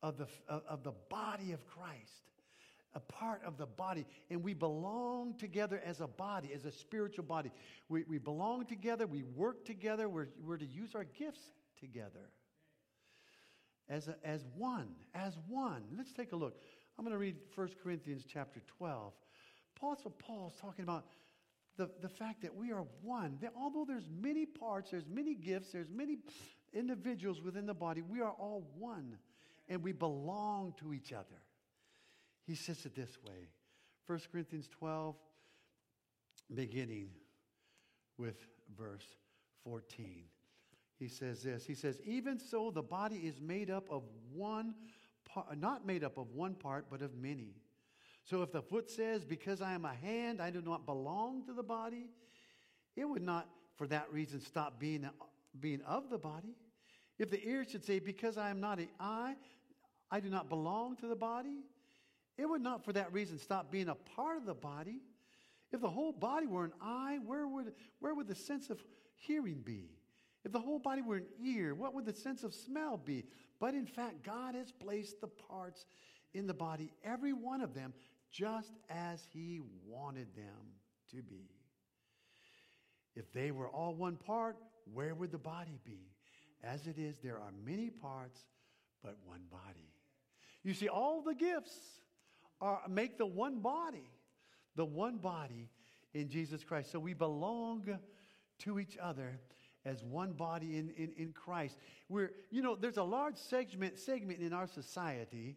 of 0.03 0.17
the, 0.17 0.27
of 0.49 0.83
the 0.83 0.93
body 1.11 1.53
of 1.53 1.67
Christ. 1.67 2.25
A 2.95 3.01
part 3.01 3.43
of 3.45 3.59
the 3.59 3.67
body, 3.67 4.07
and 4.31 4.43
we 4.43 4.55
belong 4.55 5.35
together 5.37 5.81
as 5.85 6.01
a 6.01 6.07
body, 6.07 6.51
as 6.55 6.65
a 6.65 6.73
spiritual 6.73 7.25
body. 7.25 7.53
We, 7.91 8.03
we 8.05 8.17
belong 8.17 8.65
together, 8.65 9.07
we 9.07 9.23
work 9.23 9.67
together, 9.67 10.09
we're, 10.09 10.29
we're 10.43 10.57
to 10.57 10.67
use 10.67 10.95
our 10.95 11.05
gifts 11.05 11.51
together 11.81 12.31
as, 13.89 14.09
a, 14.09 14.17
as 14.25 14.45
one, 14.57 14.89
as 15.15 15.39
one. 15.49 15.83
Let's 15.97 16.13
take 16.13 16.33
a 16.33 16.37
look. 16.37 16.61
I'm 16.99 17.05
going 17.05 17.15
to 17.15 17.19
read 17.19 17.37
1 17.55 17.71
Corinthians 17.83 18.25
chapter 18.31 18.61
12. 18.79 19.13
Apostle 19.77 20.11
Paul's 20.19 20.55
talking 20.61 20.83
about 20.83 21.05
the, 21.77 21.89
the 22.03 22.09
fact 22.09 22.43
that 22.43 22.55
we 22.55 22.73
are 22.73 22.85
one. 23.03 23.39
That 23.41 23.53
although 23.57 23.85
there's 23.87 24.09
many 24.21 24.45
parts, 24.45 24.91
there's 24.91 25.07
many 25.09 25.35
gifts, 25.35 25.71
there's 25.73 25.91
many 25.91 26.19
individuals 26.75 27.41
within 27.41 27.67
the 27.67 27.75
body, 27.75 28.03
we 28.03 28.21
are 28.21 28.33
all 28.33 28.67
one 28.77 29.17
and 29.69 29.83
we 29.83 29.93
belong 29.93 30.75
to 30.81 30.93
each 30.93 31.13
other. 31.13 31.43
He 32.47 32.55
says 32.55 32.85
it 32.87 32.95
this 32.95 33.19
way 33.25 33.49
1 34.07 34.21
Corinthians 34.33 34.69
12, 34.79 35.15
beginning 36.55 37.11
with 38.17 38.47
verse 38.77 39.07
14. 39.65 40.25
He 40.99 41.09
says 41.09 41.43
this 41.43 41.65
He 41.65 41.75
says, 41.75 42.01
Even 42.05 42.39
so, 42.39 42.71
the 42.71 42.83
body 42.83 43.17
is 43.17 43.41
made 43.41 43.71
up 43.71 43.89
of 43.91 44.03
one 44.33 44.75
part, 45.25 45.57
not 45.59 45.87
made 45.87 46.03
up 46.03 46.19
of 46.19 46.33
one 46.33 46.55
part, 46.55 46.87
but 46.91 47.03
of 47.03 47.15
many. 47.15 47.55
So 48.25 48.43
if 48.43 48.53
the 48.53 48.63
foot 48.63 48.91
says, 48.91 49.25
Because 49.25 49.63
I 49.63 49.73
am 49.73 49.85
a 49.85 49.95
hand, 49.95 50.43
I 50.43 50.51
do 50.51 50.61
not 50.61 50.87
belong 50.87 51.45
to 51.47 51.53
the 51.53 51.63
body, 51.63 52.07
it 52.97 53.05
would 53.05 53.23
not, 53.23 53.49
for 53.77 53.87
that 53.87 54.13
reason, 54.13 54.41
stop 54.41 54.81
being, 54.81 55.09
being 55.61 55.83
of 55.83 56.11
the 56.11 56.19
body. 56.19 56.57
If 57.19 57.31
the 57.31 57.43
ear 57.47 57.65
should 57.69 57.85
say, 57.85 58.01
Because 58.01 58.37
I 58.37 58.51
am 58.51 58.61
not 58.61 58.79
an 58.79 58.89
eye, 58.99 59.37
I 60.11 60.21
do 60.21 60.31
not 60.31 60.49
belong 60.49 60.97
to 60.97 61.07
the 61.07 61.17
body, 61.17 61.61
it 62.37 62.49
would 62.49 62.63
not, 62.63 62.85
for 62.85 62.93
that 62.93 63.13
reason, 63.13 63.39
stop 63.39 63.71
being 63.71 63.89
a 63.89 63.95
part 63.95 64.37
of 64.37 64.47
the 64.47 64.55
body. 64.55 65.01
If 65.71 65.81
the 65.81 65.91
whole 65.91 66.13
body 66.13 66.47
were 66.47 66.65
an 66.65 66.73
eye, 66.81 67.19
where 67.27 67.47
would, 67.47 67.73
where 68.01 68.15
would 68.15 68.27
the 68.27 68.35
sense 68.35 68.71
of 68.71 68.83
hearing 69.17 69.61
be? 69.65 69.98
If 70.45 70.53
the 70.53 70.61
whole 70.61 70.79
body 70.79 71.03
were 71.03 71.17
an 71.17 71.27
ear, 71.45 71.75
what 71.75 71.95
would 71.95 72.07
the 72.07 72.13
sense 72.13 72.45
of 72.45 72.55
smell 72.55 72.97
be? 72.97 73.25
But 73.61 73.75
in 73.75 73.87
fact, 73.87 74.23
God 74.23 74.55
has 74.55 74.71
placed 74.73 75.21
the 75.21 75.27
parts 75.27 75.85
in 76.35 76.47
the 76.47 76.55
body, 76.55 76.93
every 77.03 77.33
one 77.33 77.61
of 77.61 77.75
them, 77.75 77.93
just 78.31 78.73
as 78.89 79.27
He 79.33 79.61
wanted 79.87 80.35
them 80.37 80.75
to 81.11 81.23
be. 81.23 81.51
If 83.17 83.33
they 83.33 83.51
were 83.51 83.69
all 83.69 83.95
one 83.95 84.17
part, 84.17 84.57
where 84.93 85.15
would 85.15 85.33
the 85.33 85.39
body 85.39 85.81
be? 85.85 86.13
As 86.63 86.87
it 86.87 86.99
is, 86.99 87.19
there 87.19 87.39
are 87.39 87.53
many 87.65 87.91
parts, 87.91 88.41
but 89.03 89.17
one 89.25 89.43
body. 89.51 89.93
You 90.63 90.75
see, 90.75 90.89
all 90.89 91.23
the 91.23 91.35
gifts 91.35 91.77
are, 92.61 92.81
make 92.89 93.19
the 93.19 93.27
one 93.27 93.61
body, 93.61 94.11
the 94.77 94.85
one 94.85 95.17
body 95.17 95.69
in 96.15 96.29
Jesus 96.29 96.65
Christ. 96.65 96.93
So 96.93 96.99
we 96.99 97.15
belong 97.15 97.99
to 98.61 98.79
each 98.79 98.97
other 99.01 99.41
as 99.85 100.03
one 100.03 100.33
body 100.33 100.77
in, 100.77 100.91
in, 100.97 101.13
in 101.17 101.33
Christ. 101.33 101.77
We're, 102.09 102.33
you 102.51 102.63
know, 102.63 102.77
there's 102.77 102.97
a 102.97 103.03
large 103.03 103.37
segment, 103.37 103.99
segment 103.99 104.41
in 104.41 104.53
our 104.53 104.67
society 104.67 105.57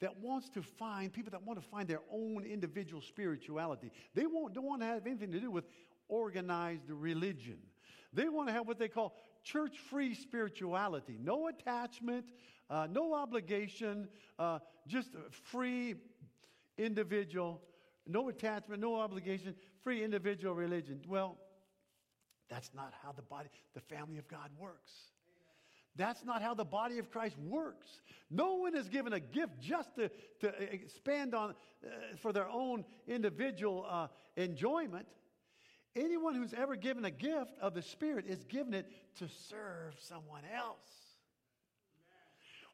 that 0.00 0.16
wants 0.18 0.48
to 0.50 0.62
find 0.62 1.12
people 1.12 1.30
that 1.32 1.42
want 1.42 1.60
to 1.60 1.68
find 1.68 1.88
their 1.88 2.02
own 2.12 2.44
individual 2.44 3.02
spirituality. 3.02 3.90
They 4.14 4.26
won't, 4.26 4.54
don't 4.54 4.64
want 4.64 4.80
to 4.82 4.86
have 4.86 5.06
anything 5.06 5.32
to 5.32 5.40
do 5.40 5.50
with 5.50 5.64
organized 6.08 6.88
religion. 6.88 7.58
They 8.12 8.28
want 8.28 8.48
to 8.48 8.54
have 8.54 8.66
what 8.66 8.78
they 8.78 8.88
call 8.88 9.14
church 9.42 9.76
free 9.90 10.14
spirituality 10.14 11.18
no 11.20 11.48
attachment, 11.48 12.26
uh, 12.70 12.86
no 12.90 13.14
obligation, 13.14 14.08
uh, 14.38 14.58
just 14.86 15.10
free 15.30 15.94
individual, 16.76 17.60
no 18.06 18.28
attachment, 18.28 18.80
no 18.80 18.96
obligation, 18.96 19.54
free 19.82 20.02
individual 20.02 20.54
religion. 20.54 21.00
Well, 21.06 21.38
that's 22.48 22.70
not 22.74 22.92
how 23.02 23.12
the 23.12 23.22
body, 23.22 23.48
the 23.74 23.80
family 23.80 24.18
of 24.18 24.26
God 24.28 24.50
works. 24.58 24.92
That's 25.96 26.24
not 26.24 26.42
how 26.42 26.54
the 26.54 26.64
body 26.64 26.98
of 26.98 27.10
Christ 27.10 27.36
works. 27.38 27.88
No 28.30 28.54
one 28.54 28.76
is 28.76 28.88
given 28.88 29.12
a 29.12 29.20
gift 29.20 29.60
just 29.60 29.94
to, 29.96 30.10
to 30.40 30.48
expand 30.72 31.34
on 31.34 31.50
uh, 31.50 31.88
for 32.18 32.32
their 32.32 32.48
own 32.48 32.84
individual 33.08 33.84
uh, 33.88 34.06
enjoyment. 34.36 35.06
Anyone 35.96 36.36
who's 36.36 36.54
ever 36.54 36.76
given 36.76 37.04
a 37.04 37.10
gift 37.10 37.58
of 37.60 37.74
the 37.74 37.82
Spirit 37.82 38.26
is 38.28 38.44
given 38.44 38.74
it 38.74 38.86
to 39.18 39.28
serve 39.48 39.94
someone 39.98 40.42
else. 40.54 40.76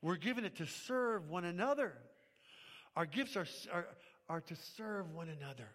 We're 0.03 0.17
given 0.17 0.45
it 0.45 0.57
to 0.57 0.67
serve 0.67 1.31
one 1.31 1.47
another. 1.47 1.95
Our 2.95 3.07
gifts 3.07 3.37
are, 3.37 3.47
are, 3.73 3.87
are 4.29 4.41
to 4.43 4.57
serve 4.77 5.11
one 5.13 5.31
another 5.31 5.69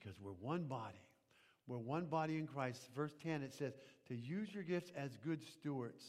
because 0.00 0.18
we're 0.20 0.32
one 0.32 0.64
body. 0.64 1.02
We're 1.66 1.78
one 1.78 2.06
body 2.06 2.36
in 2.36 2.46
Christ. 2.46 2.88
Verse 2.94 3.14
10, 3.22 3.42
it 3.42 3.54
says, 3.54 3.74
to 4.08 4.14
use 4.14 4.52
your 4.52 4.64
gifts 4.64 4.90
as 4.96 5.16
good 5.24 5.40
stewards. 5.42 6.04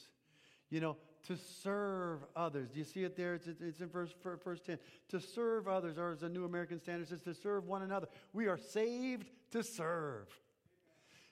You 0.70 0.80
know, 0.80 0.98
to 1.28 1.38
serve 1.38 2.20
others. 2.36 2.70
Do 2.70 2.80
you 2.80 2.86
see 2.86 3.04
it 3.04 3.16
there? 3.16 3.36
It's, 3.36 3.48
it's 3.48 3.82
in 3.82 3.90
verse, 3.90 4.10
verse 4.44 4.62
10. 4.66 4.80
To 5.10 5.20
serve 5.20 5.68
others, 5.68 5.98
or 5.98 6.12
as 6.12 6.22
the 6.22 6.30
New 6.30 6.46
American 6.46 6.80
Standard 6.80 7.10
says, 7.10 7.22
to 7.22 7.34
serve 7.34 7.68
one 7.68 7.84
another. 7.84 8.08
We 8.34 8.48
are 8.48 8.58
saved 8.58 9.30
to 9.52 9.64
serve. 9.64 10.28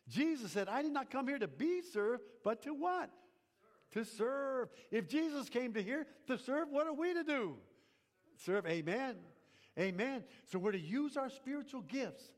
Jesus 0.08 0.52
said, 0.52 0.68
I 0.68 0.82
did 0.82 0.92
not 0.92 1.10
come 1.10 1.28
here 1.28 1.40
to 1.40 1.48
be 1.48 1.82
served, 1.82 2.24
but 2.44 2.62
to 2.64 2.74
what? 2.74 3.10
Serve. 3.92 4.06
To 4.06 4.06
serve. 4.06 4.70
If 4.92 5.08
Jesus 5.08 5.50
came 5.50 5.74
to 5.74 5.82
here 5.82 6.06
to 6.28 6.38
serve, 6.38 6.70
what 6.70 6.86
are 6.86 6.94
we 6.94 7.14
to 7.14 7.24
do? 7.24 7.56
Serve. 8.46 8.68
Amen. 8.68 9.16
Amen. 9.78 10.24
So 10.52 10.60
we're 10.60 10.74
to 10.74 10.80
use 10.80 11.18
our 11.18 11.30
spiritual 11.30 11.82
gifts 11.82 12.32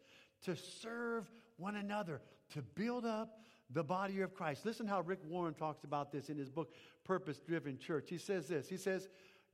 to 0.44 0.56
serve 0.56 1.30
one 1.58 1.76
another, 1.76 2.22
to 2.54 2.62
build 2.62 3.06
up 3.06 3.40
the 3.70 3.84
body 3.84 4.22
of 4.22 4.34
Christ. 4.34 4.66
Listen 4.66 4.88
how 4.88 5.02
Rick 5.02 5.20
Warren 5.28 5.54
talks 5.54 5.84
about 5.84 6.12
this 6.12 6.30
in 6.30 6.38
his 6.38 6.50
book, 6.50 6.74
Purpose 7.04 7.40
Driven 7.40 7.78
Church. 7.78 8.10
He 8.10 8.18
says 8.18 8.48
this 8.48 8.68
He 8.68 8.78
says, 8.78 9.08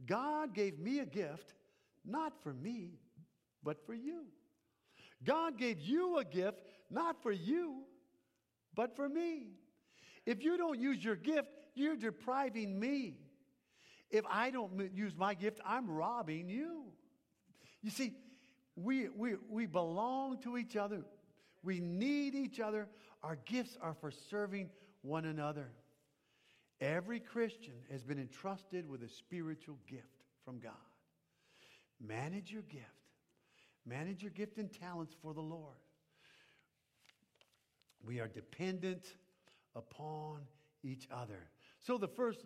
God 0.05 0.53
gave 0.53 0.79
me 0.79 0.99
a 0.99 1.05
gift, 1.05 1.53
not 2.05 2.33
for 2.43 2.53
me, 2.53 2.99
but 3.63 3.85
for 3.85 3.93
you. 3.93 4.25
God 5.23 5.57
gave 5.57 5.79
you 5.79 6.17
a 6.17 6.23
gift, 6.23 6.61
not 6.89 7.21
for 7.21 7.31
you, 7.31 7.83
but 8.75 8.95
for 8.95 9.09
me. 9.09 9.47
If 10.25 10.43
you 10.43 10.57
don't 10.57 10.79
use 10.79 11.03
your 11.03 11.15
gift, 11.15 11.49
you're 11.73 11.95
depriving 11.95 12.79
me. 12.79 13.17
If 14.09 14.25
I 14.29 14.51
don't 14.51 14.91
use 14.93 15.13
my 15.17 15.33
gift, 15.33 15.59
I'm 15.65 15.89
robbing 15.89 16.49
you. 16.49 16.85
You 17.81 17.89
see, 17.89 18.13
we, 18.77 19.09
we, 19.09 19.35
we 19.49 19.65
belong 19.65 20.37
to 20.43 20.57
each 20.57 20.75
other. 20.75 21.03
We 21.63 21.79
need 21.79 22.35
each 22.35 22.59
other. 22.59 22.87
Our 23.23 23.37
gifts 23.45 23.77
are 23.81 23.95
for 23.99 24.11
serving 24.11 24.69
one 25.01 25.25
another. 25.25 25.71
Every 26.79 27.19
Christian 27.19 27.73
has 27.91 28.03
been 28.03 28.19
entrusted 28.19 28.87
with 28.87 29.01
a 29.01 29.09
spiritual 29.09 29.79
gift 29.89 30.23
from 30.45 30.59
God. 30.59 30.73
Manage 31.99 32.51
your 32.51 32.61
gift. 32.61 32.85
Manage 33.85 34.21
your 34.21 34.31
gift 34.31 34.59
and 34.59 34.71
talents 34.71 35.15
for 35.23 35.33
the 35.33 35.41
Lord. 35.41 35.77
We 38.05 38.19
are 38.19 38.27
dependent 38.27 39.07
upon 39.75 40.41
each 40.83 41.07
other. 41.11 41.49
So 41.79 41.97
the 41.97 42.07
first 42.07 42.45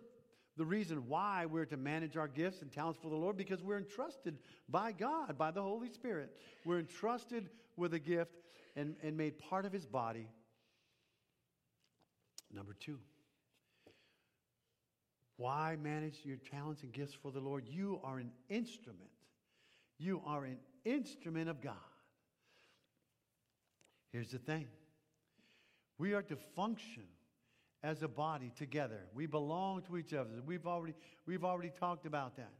the 0.56 0.64
reason 0.64 1.08
why 1.08 1.46
we're 1.46 1.64
to 1.66 1.76
manage 1.76 2.16
our 2.16 2.28
gifts 2.28 2.62
and 2.62 2.70
talents 2.70 2.98
for 3.02 3.08
the 3.08 3.16
Lord 3.16 3.36
because 3.36 3.62
we're 3.62 3.78
entrusted 3.78 4.38
by 4.68 4.92
God, 4.92 5.38
by 5.38 5.50
the 5.50 5.62
Holy 5.62 5.88
Spirit. 5.88 6.36
We're 6.64 6.78
entrusted 6.78 7.48
with 7.76 7.94
a 7.94 7.98
gift 7.98 8.42
and, 8.76 8.96
and 9.02 9.16
made 9.16 9.38
part 9.38 9.64
of 9.64 9.72
his 9.72 9.86
body. 9.86 10.28
Number 12.54 12.74
two, 12.78 12.98
why 15.36 15.76
manage 15.82 16.20
your 16.24 16.36
talents 16.36 16.82
and 16.82 16.92
gifts 16.92 17.14
for 17.14 17.32
the 17.32 17.40
Lord? 17.40 17.66
You 17.66 18.00
are 18.04 18.18
an 18.18 18.30
instrument. 18.50 19.10
You 19.98 20.20
are 20.26 20.44
an 20.44 20.58
instrument 20.84 21.48
of 21.48 21.62
God. 21.62 21.74
Here's 24.12 24.30
the 24.30 24.38
thing 24.38 24.66
we 25.98 26.12
are 26.12 26.22
to 26.22 26.36
function 26.54 27.04
as 27.82 28.02
a 28.02 28.08
body 28.08 28.52
together. 28.56 29.00
We 29.14 29.26
belong 29.26 29.82
to 29.82 29.98
each 29.98 30.14
other. 30.14 30.30
We've 30.46 30.66
already, 30.66 30.94
we've 31.26 31.44
already 31.44 31.72
talked 31.78 32.06
about 32.06 32.36
that. 32.36 32.52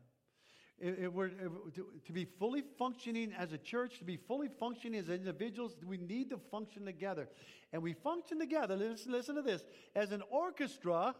We're, 0.83 1.29
to, 1.29 1.87
to 2.07 2.12
be 2.12 2.25
fully 2.25 2.64
functioning 2.76 3.33
as 3.38 3.52
a 3.52 3.59
church, 3.59 3.99
to 3.99 4.05
be 4.05 4.17
fully 4.17 4.49
functioning 4.59 4.99
as 4.99 5.09
individuals, 5.11 5.76
we 5.87 5.97
need 5.97 6.31
to 6.31 6.41
function 6.50 6.85
together. 6.85 7.29
And 7.73 7.83
we 7.83 7.93
function 7.93 8.41
together, 8.41 8.75
listen, 8.75 9.12
listen 9.12 9.37
to 9.37 9.43
this, 9.43 9.62
as 9.95 10.11
an 10.11 10.23
orchestra 10.29 11.14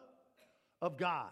of 0.80 0.97
God. 0.97 1.30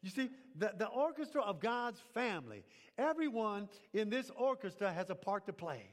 You 0.00 0.10
see, 0.10 0.30
the, 0.56 0.72
the 0.78 0.86
orchestra 0.86 1.42
of 1.42 1.60
God's 1.60 2.00
family, 2.14 2.64
everyone 2.98 3.68
in 3.92 4.10
this 4.10 4.30
orchestra 4.36 4.92
has 4.92 5.10
a 5.10 5.14
part 5.16 5.46
to 5.46 5.52
play. 5.52 5.90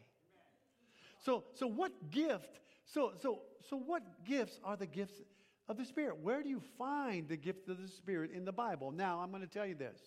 So, 1.25 1.43
so 1.53 1.65
what 1.65 2.11
gift, 2.11 2.59
so, 2.85 3.13
so, 3.21 3.41
so 3.67 3.77
what 3.77 4.03
gifts 4.25 4.59
are 4.63 4.77
the 4.77 4.85
gifts 4.85 5.21
of 5.69 5.77
the 5.77 5.85
Spirit? 5.85 6.17
Where 6.17 6.43
do 6.43 6.49
you 6.49 6.61
find 6.77 7.29
the 7.29 7.37
gift 7.37 7.69
of 7.69 7.81
the 7.81 7.87
Spirit 7.87 8.31
in 8.33 8.43
the 8.43 8.51
Bible? 8.51 8.91
Now, 8.91 9.19
I'm 9.19 9.29
going 9.29 9.41
to 9.41 9.47
tell 9.47 9.65
you 9.65 9.75
this. 9.75 9.99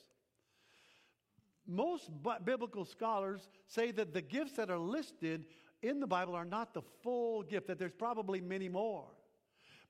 Most 1.66 2.10
biblical 2.44 2.84
scholars 2.84 3.48
say 3.68 3.92
that 3.92 4.12
the 4.12 4.20
gifts 4.20 4.52
that 4.56 4.68
are 4.68 4.78
listed 4.78 5.46
in 5.82 6.00
the 6.00 6.06
Bible 6.06 6.34
are 6.34 6.44
not 6.44 6.74
the 6.74 6.82
full 7.02 7.42
gift, 7.42 7.68
that 7.68 7.78
there's 7.78 7.94
probably 7.94 8.40
many 8.40 8.68
more. 8.68 9.06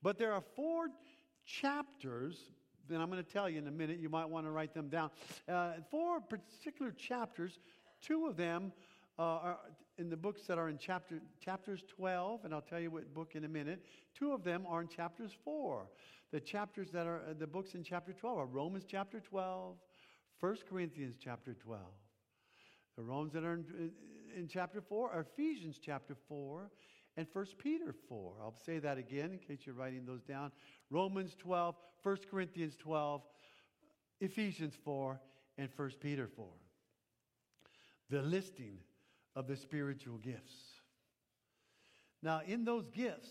But 0.02 0.19
there 0.19 0.33
are 0.33 0.43
four 0.55 0.88
chapters 1.45 2.50
then 2.88 3.00
I'm 3.00 3.11
going 3.11 3.23
to 3.23 3.31
tell 3.31 3.49
you 3.49 3.59
in 3.59 3.67
a 3.67 3.71
minute. 3.71 3.99
You 3.99 4.09
might 4.09 4.29
want 4.29 4.47
to 4.47 4.50
write 4.50 4.75
them 4.75 4.88
down. 4.88 5.11
Uh, 5.49 5.73
four 5.91 6.21
particular 6.21 6.91
chapters, 6.91 7.59
two 8.00 8.26
of 8.26 8.37
them 8.37 8.73
uh, 9.19 9.54
in 9.99 10.09
the 10.09 10.16
books 10.16 10.42
that 10.47 10.59
are 10.59 10.69
in 10.69 10.78
chapter, 10.78 11.21
chapters 11.40 11.83
12, 11.97 12.45
and 12.45 12.54
I'll 12.54 12.61
tell 12.62 12.81
you 12.81 12.90
what 12.90 13.12
book 13.12 13.33
in 13.35 13.45
a 13.45 13.49
minute. 13.49 13.85
Two 14.14 14.33
of 14.33 14.42
them 14.42 14.64
are 14.69 14.81
in 14.81 14.88
chapters 14.88 15.33
4. 15.45 15.87
The 16.33 16.40
chapters 16.40 16.90
that 16.92 17.07
are 17.07 17.21
the 17.38 17.47
books 17.47 17.75
in 17.75 17.85
chapter 17.85 18.12
12 18.12 18.38
are 18.38 18.47
Romans 18.47 18.85
chapter 18.88 19.21
12, 19.21 19.76
1 20.40 20.57
Corinthians 20.69 21.16
chapter 21.23 21.54
12. 21.54 21.81
The 22.97 23.02
Romans 23.02 23.33
that 23.35 23.45
are 23.45 23.54
in, 23.54 23.92
in 24.37 24.49
chapter 24.49 24.81
4 24.81 25.11
are 25.11 25.21
Ephesians 25.21 25.78
chapter 25.83 26.16
4 26.28 26.71
and 27.16 27.26
1 27.31 27.47
Peter 27.59 27.95
4. 28.09 28.35
I'll 28.40 28.54
say 28.64 28.78
that 28.78 28.97
again 28.97 29.33
in 29.33 29.38
case 29.38 29.61
you're 29.66 29.75
writing 29.75 30.07
those 30.07 30.23
down. 30.23 30.52
Romans 30.90 31.37
12, 31.38 31.75
1 32.02 32.16
Corinthians 32.31 32.76
12, 32.76 33.23
Ephesians 34.21 34.75
4, 34.85 35.21
and 35.59 35.69
1 35.76 35.90
Peter 36.00 36.28
4. 36.35 36.47
The 38.09 38.23
listing 38.23 38.78
of 39.35 39.47
the 39.47 39.57
spiritual 39.57 40.19
gifts. 40.19 40.55
Now, 42.23 42.43
in 42.47 42.65
those 42.65 42.89
gifts, 42.89 43.31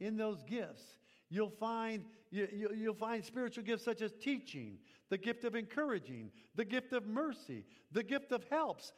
in 0.00 0.16
those 0.16 0.42
gifts, 0.42 0.82
you'll 1.30 1.50
find 1.50 2.04
you, 2.30 2.70
you'll 2.76 2.94
find 2.94 3.24
spiritual 3.24 3.64
gifts 3.64 3.84
such 3.84 4.02
as 4.02 4.12
teaching, 4.20 4.78
the 5.08 5.16
gift 5.16 5.44
of 5.44 5.54
encouraging, 5.54 6.30
the 6.54 6.64
gift 6.64 6.92
of 6.92 7.06
mercy, 7.06 7.64
the 7.92 8.02
gift 8.02 8.32
of 8.32 8.44
helps, 8.50 8.92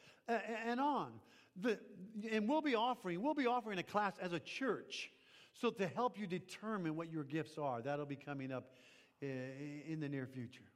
and 0.66 0.80
on. 0.80 1.12
The, 1.60 1.78
and 2.30 2.48
we'll 2.48 2.62
be 2.62 2.74
offering, 2.74 3.22
we'll 3.22 3.34
be 3.34 3.46
offering 3.46 3.78
a 3.78 3.82
class 3.82 4.14
as 4.20 4.32
a 4.32 4.40
church. 4.40 5.10
So 5.52 5.70
to 5.70 5.86
help 5.86 6.18
you 6.18 6.26
determine 6.26 6.96
what 6.96 7.10
your 7.12 7.24
gifts 7.24 7.58
are, 7.58 7.82
that'll 7.82 8.06
be 8.06 8.16
coming 8.16 8.50
up 8.52 8.70
eh, 9.22 9.26
in 9.86 10.00
the 10.00 10.08
near 10.08 10.26
future. 10.26 10.69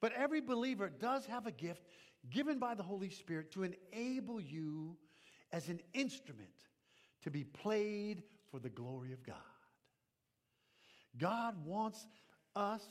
But 0.00 0.12
every 0.12 0.40
believer 0.40 0.88
does 0.88 1.26
have 1.26 1.46
a 1.46 1.52
gift 1.52 1.82
given 2.30 2.58
by 2.58 2.74
the 2.74 2.82
Holy 2.82 3.10
Spirit 3.10 3.50
to 3.52 3.62
enable 3.62 4.40
you 4.40 4.96
as 5.52 5.68
an 5.68 5.80
instrument 5.94 6.48
to 7.22 7.30
be 7.30 7.44
played 7.44 8.22
for 8.50 8.58
the 8.58 8.68
glory 8.68 9.12
of 9.12 9.22
God. 9.22 9.36
God 11.18 11.54
wants 11.64 12.06
us 12.56 12.82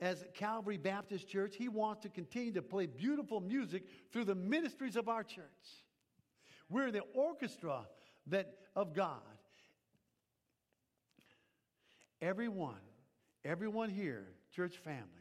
as 0.00 0.24
Calvary 0.34 0.76
Baptist 0.76 1.28
Church, 1.28 1.56
He 1.56 1.68
wants 1.68 2.02
to 2.02 2.08
continue 2.08 2.52
to 2.52 2.62
play 2.62 2.86
beautiful 2.86 3.40
music 3.40 3.84
through 4.12 4.26
the 4.26 4.34
ministries 4.34 4.94
of 4.94 5.08
our 5.08 5.24
church. 5.24 5.44
We're 6.68 6.92
the 6.92 7.02
orchestra 7.14 7.80
that, 8.28 8.54
of 8.76 8.94
God. 8.94 9.22
Everyone, 12.20 12.74
everyone 13.44 13.90
here, 13.90 14.26
church 14.54 14.76
family, 14.76 15.17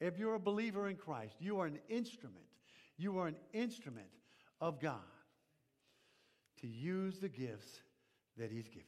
if 0.00 0.18
you're 0.18 0.34
a 0.34 0.40
believer 0.40 0.88
in 0.88 0.96
Christ, 0.96 1.36
you 1.40 1.58
are 1.60 1.66
an 1.66 1.78
instrument. 1.88 2.44
You 2.96 3.18
are 3.18 3.26
an 3.26 3.36
instrument 3.52 4.08
of 4.60 4.80
God 4.80 4.98
to 6.60 6.66
use 6.66 7.18
the 7.18 7.28
gifts 7.28 7.80
that 8.36 8.50
He's 8.50 8.68
given. 8.68 8.86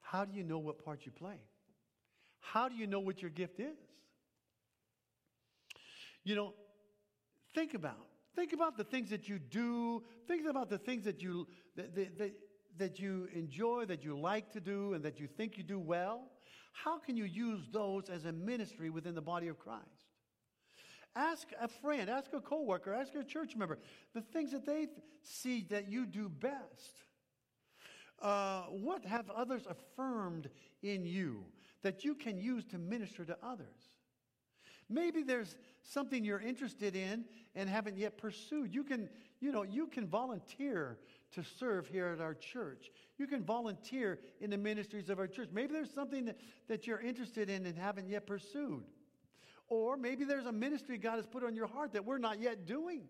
How 0.00 0.24
do 0.24 0.36
you 0.36 0.44
know 0.44 0.58
what 0.58 0.84
part 0.84 1.06
you 1.06 1.12
play? 1.12 1.40
How 2.40 2.68
do 2.68 2.76
you 2.76 2.86
know 2.86 3.00
what 3.00 3.20
your 3.20 3.30
gift 3.30 3.58
is? 3.58 3.76
You 6.22 6.36
know, 6.36 6.54
Think 7.54 7.74
about. 7.74 8.06
Think 8.34 8.52
about 8.52 8.76
the 8.76 8.84
things 8.84 9.10
that 9.10 9.28
you 9.28 9.38
do. 9.38 10.02
Think 10.26 10.48
about 10.48 10.68
the 10.68 10.78
things 10.78 11.04
that 11.04 11.22
you, 11.22 11.46
that, 11.76 11.94
that, 11.94 12.18
that 12.18 12.32
you 12.98 13.28
enjoy, 13.34 13.84
that 13.86 14.04
you 14.04 14.18
like 14.18 14.52
to 14.52 14.60
do, 14.60 14.94
and 14.94 15.04
that 15.04 15.20
you 15.20 15.26
think 15.26 15.56
you 15.56 15.64
do 15.64 15.78
well. 15.78 16.30
How 16.72 16.98
can 16.98 17.16
you 17.16 17.24
use 17.24 17.68
those 17.72 18.08
as 18.10 18.24
a 18.24 18.32
ministry 18.32 18.90
within 18.90 19.14
the 19.14 19.22
body 19.22 19.48
of 19.48 19.58
Christ? 19.58 19.84
Ask 21.16 21.48
a 21.60 21.68
friend, 21.68 22.10
ask 22.10 22.32
a 22.32 22.40
coworker, 22.40 22.92
ask 22.92 23.14
a 23.14 23.22
church 23.22 23.54
member 23.54 23.78
the 24.14 24.20
things 24.20 24.50
that 24.50 24.66
they 24.66 24.88
see 25.22 25.64
that 25.70 25.88
you 25.88 26.06
do 26.06 26.28
best. 26.28 27.04
Uh, 28.20 28.62
what 28.62 29.04
have 29.04 29.30
others 29.30 29.66
affirmed 29.68 30.48
in 30.82 31.06
you 31.06 31.44
that 31.82 32.04
you 32.04 32.14
can 32.14 32.38
use 32.38 32.64
to 32.64 32.78
minister 32.78 33.24
to 33.24 33.36
others? 33.42 33.66
Maybe 34.88 35.22
there's 35.22 35.56
something 35.82 36.24
you're 36.24 36.40
interested 36.40 36.96
in 36.96 37.24
and 37.54 37.68
haven't 37.68 37.96
yet 37.96 38.18
pursued. 38.18 38.74
You 38.74 38.84
can, 38.84 39.08
you 39.40 39.52
know, 39.52 39.62
you 39.62 39.86
can 39.86 40.06
volunteer 40.06 40.98
to 41.34 41.44
serve 41.58 41.86
here 41.86 42.08
at 42.08 42.20
our 42.20 42.34
church. 42.34 42.90
You 43.18 43.26
can 43.26 43.42
volunteer 43.44 44.18
in 44.40 44.50
the 44.50 44.58
ministries 44.58 45.08
of 45.08 45.18
our 45.18 45.26
church. 45.26 45.48
Maybe 45.52 45.72
there's 45.72 45.92
something 45.92 46.26
that, 46.26 46.38
that 46.68 46.86
you're 46.86 47.00
interested 47.00 47.50
in 47.50 47.66
and 47.66 47.76
haven't 47.76 48.08
yet 48.08 48.26
pursued. 48.26 48.84
Or 49.68 49.96
maybe 49.96 50.24
there's 50.24 50.46
a 50.46 50.52
ministry 50.52 50.98
God 50.98 51.16
has 51.16 51.26
put 51.26 51.44
on 51.44 51.54
your 51.54 51.66
heart 51.66 51.92
that 51.94 52.04
we're 52.04 52.18
not 52.18 52.40
yet 52.40 52.66
doing. 52.66 53.02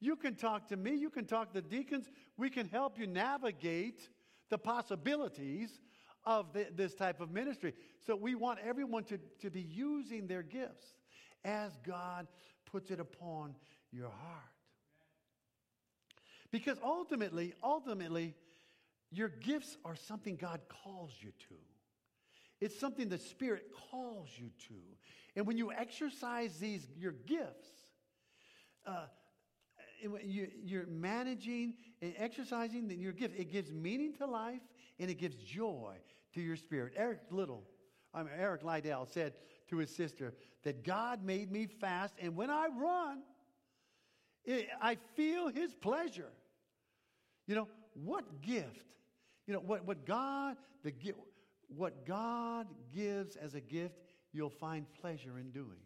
You 0.00 0.16
can 0.16 0.34
talk 0.34 0.68
to 0.68 0.76
me, 0.76 0.96
you 0.96 1.10
can 1.10 1.26
talk 1.26 1.52
to 1.52 1.60
the 1.60 1.68
deacons. 1.68 2.10
We 2.36 2.50
can 2.50 2.68
help 2.68 2.98
you 2.98 3.06
navigate 3.06 4.08
the 4.50 4.58
possibilities 4.58 5.80
of 6.24 6.52
the, 6.52 6.66
this 6.74 6.94
type 6.94 7.20
of 7.20 7.30
ministry. 7.30 7.72
So 8.04 8.16
we 8.16 8.34
want 8.34 8.58
everyone 8.64 9.04
to, 9.04 9.18
to 9.40 9.50
be 9.50 9.60
using 9.60 10.26
their 10.26 10.42
gifts 10.42 10.86
as 11.44 11.78
God 11.86 12.26
puts 12.66 12.90
it 12.90 13.00
upon 13.00 13.54
your 13.92 14.10
heart. 14.10 14.51
Because 16.52 16.78
ultimately, 16.84 17.54
ultimately, 17.62 18.34
your 19.10 19.28
gifts 19.28 19.76
are 19.84 19.96
something 19.96 20.36
God 20.36 20.60
calls 20.84 21.12
you 21.20 21.32
to. 21.48 21.54
It's 22.60 22.78
something 22.78 23.08
the 23.08 23.18
Spirit 23.18 23.72
calls 23.90 24.28
you 24.36 24.50
to. 24.68 24.74
And 25.34 25.46
when 25.46 25.56
you 25.56 25.72
exercise 25.72 26.58
these, 26.58 26.86
your 26.96 27.12
gifts, 27.12 27.70
uh, 28.86 29.06
you, 30.24 30.80
are 30.80 30.86
managing 30.86 31.74
and 32.00 32.14
exercising 32.18 32.90
your 33.00 33.12
gift. 33.12 33.38
It 33.38 33.50
gives 33.50 33.72
meaning 33.72 34.14
to 34.14 34.26
life 34.26 34.60
and 34.98 35.10
it 35.10 35.14
gives 35.14 35.36
joy 35.36 35.96
to 36.34 36.40
your 36.40 36.56
spirit. 36.56 36.94
Eric 36.96 37.20
Little, 37.30 37.64
I 38.12 38.22
mean, 38.22 38.32
Eric 38.36 38.64
Liddell 38.64 39.06
said 39.06 39.34
to 39.68 39.78
his 39.78 39.94
sister 39.94 40.34
that 40.64 40.84
God 40.84 41.24
made 41.24 41.50
me 41.50 41.66
fast, 41.66 42.14
and 42.20 42.36
when 42.36 42.50
I 42.50 42.68
run, 42.76 43.22
it, 44.44 44.68
I 44.80 44.96
feel 45.14 45.48
his 45.48 45.74
pleasure. 45.74 46.30
You 47.46 47.54
know, 47.54 47.68
what 47.94 48.42
gift? 48.42 48.86
You 49.46 49.54
know, 49.54 49.60
what, 49.60 49.84
what 49.84 50.06
God, 50.06 50.56
the 50.84 50.92
what 51.68 52.06
God 52.06 52.66
gives 52.94 53.36
as 53.36 53.54
a 53.54 53.60
gift, 53.60 53.96
you'll 54.32 54.50
find 54.50 54.86
pleasure 55.00 55.38
in 55.38 55.50
doing. 55.50 55.80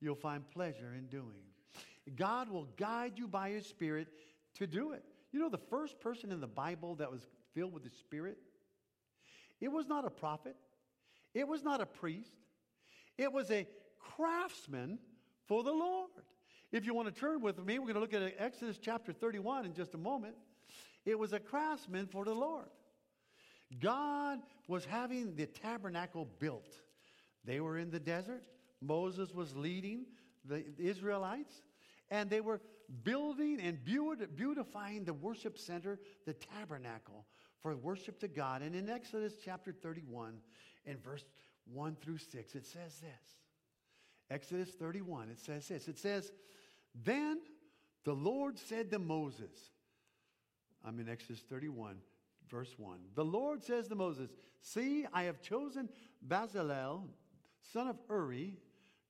You'll 0.00 0.14
find 0.14 0.48
pleasure 0.50 0.94
in 0.96 1.06
doing. 1.06 1.44
God 2.16 2.50
will 2.50 2.68
guide 2.76 3.12
you 3.16 3.28
by 3.28 3.50
his 3.50 3.66
spirit 3.66 4.08
to 4.54 4.66
do 4.66 4.92
it. 4.92 5.04
You 5.32 5.38
know, 5.38 5.48
the 5.48 5.58
first 5.58 6.00
person 6.00 6.32
in 6.32 6.40
the 6.40 6.46
Bible 6.46 6.96
that 6.96 7.10
was 7.10 7.26
filled 7.54 7.72
with 7.72 7.84
the 7.84 7.90
Spirit, 7.90 8.38
it 9.60 9.68
was 9.68 9.86
not 9.86 10.04
a 10.04 10.10
prophet, 10.10 10.56
it 11.34 11.46
was 11.46 11.62
not 11.62 11.80
a 11.80 11.86
priest, 11.86 12.34
it 13.16 13.32
was 13.32 13.50
a 13.50 13.66
craftsman 13.98 14.98
for 15.46 15.62
the 15.62 15.72
Lord. 15.72 16.10
If 16.72 16.86
you 16.86 16.94
want 16.94 17.12
to 17.12 17.20
turn 17.20 17.40
with 17.40 17.58
me, 17.64 17.78
we're 17.78 17.92
going 17.92 17.94
to 17.94 18.00
look 18.00 18.14
at 18.14 18.34
Exodus 18.38 18.78
chapter 18.80 19.12
31 19.12 19.66
in 19.66 19.74
just 19.74 19.94
a 19.94 19.98
moment. 19.98 20.34
It 21.04 21.18
was 21.18 21.32
a 21.32 21.40
craftsman 21.40 22.06
for 22.06 22.24
the 22.24 22.34
Lord. 22.34 22.66
God 23.80 24.38
was 24.68 24.84
having 24.84 25.34
the 25.34 25.46
tabernacle 25.46 26.28
built. 26.38 26.74
They 27.44 27.60
were 27.60 27.78
in 27.78 27.90
the 27.90 28.00
desert. 28.00 28.42
Moses 28.80 29.34
was 29.34 29.56
leading 29.56 30.06
the 30.44 30.64
Israelites. 30.78 31.62
and 32.10 32.28
they 32.28 32.40
were 32.40 32.60
building 33.04 33.60
and 33.60 33.78
beautifying 33.84 35.04
the 35.04 35.14
worship 35.14 35.56
center, 35.58 35.98
the 36.26 36.34
tabernacle, 36.34 37.24
for 37.62 37.76
worship 37.76 38.18
to 38.20 38.28
God. 38.28 38.62
And 38.62 38.74
in 38.74 38.88
Exodus 38.88 39.34
chapter 39.42 39.72
31, 39.72 40.38
in 40.86 40.98
verse 40.98 41.24
1 41.72 41.96
through 42.02 42.18
6, 42.18 42.54
it 42.54 42.66
says 42.66 43.00
this. 43.00 43.36
Exodus 44.30 44.70
31, 44.70 45.30
it 45.30 45.38
says 45.38 45.68
this. 45.68 45.88
It 45.88 45.98
says, 45.98 46.32
Then 46.94 47.40
the 48.04 48.14
Lord 48.14 48.58
said 48.58 48.90
to 48.90 48.98
Moses, 48.98 49.70
I'm 50.84 50.98
in 50.98 51.08
Exodus 51.08 51.42
31, 51.48 51.96
verse 52.50 52.74
1. 52.76 52.98
The 53.14 53.24
Lord 53.24 53.62
says 53.62 53.88
to 53.88 53.94
Moses, 53.94 54.30
See, 54.62 55.06
I 55.12 55.24
have 55.24 55.40
chosen 55.40 55.88
Bezalel, 56.26 57.08
son 57.72 57.88
of 57.88 57.98
Uri, 58.08 58.58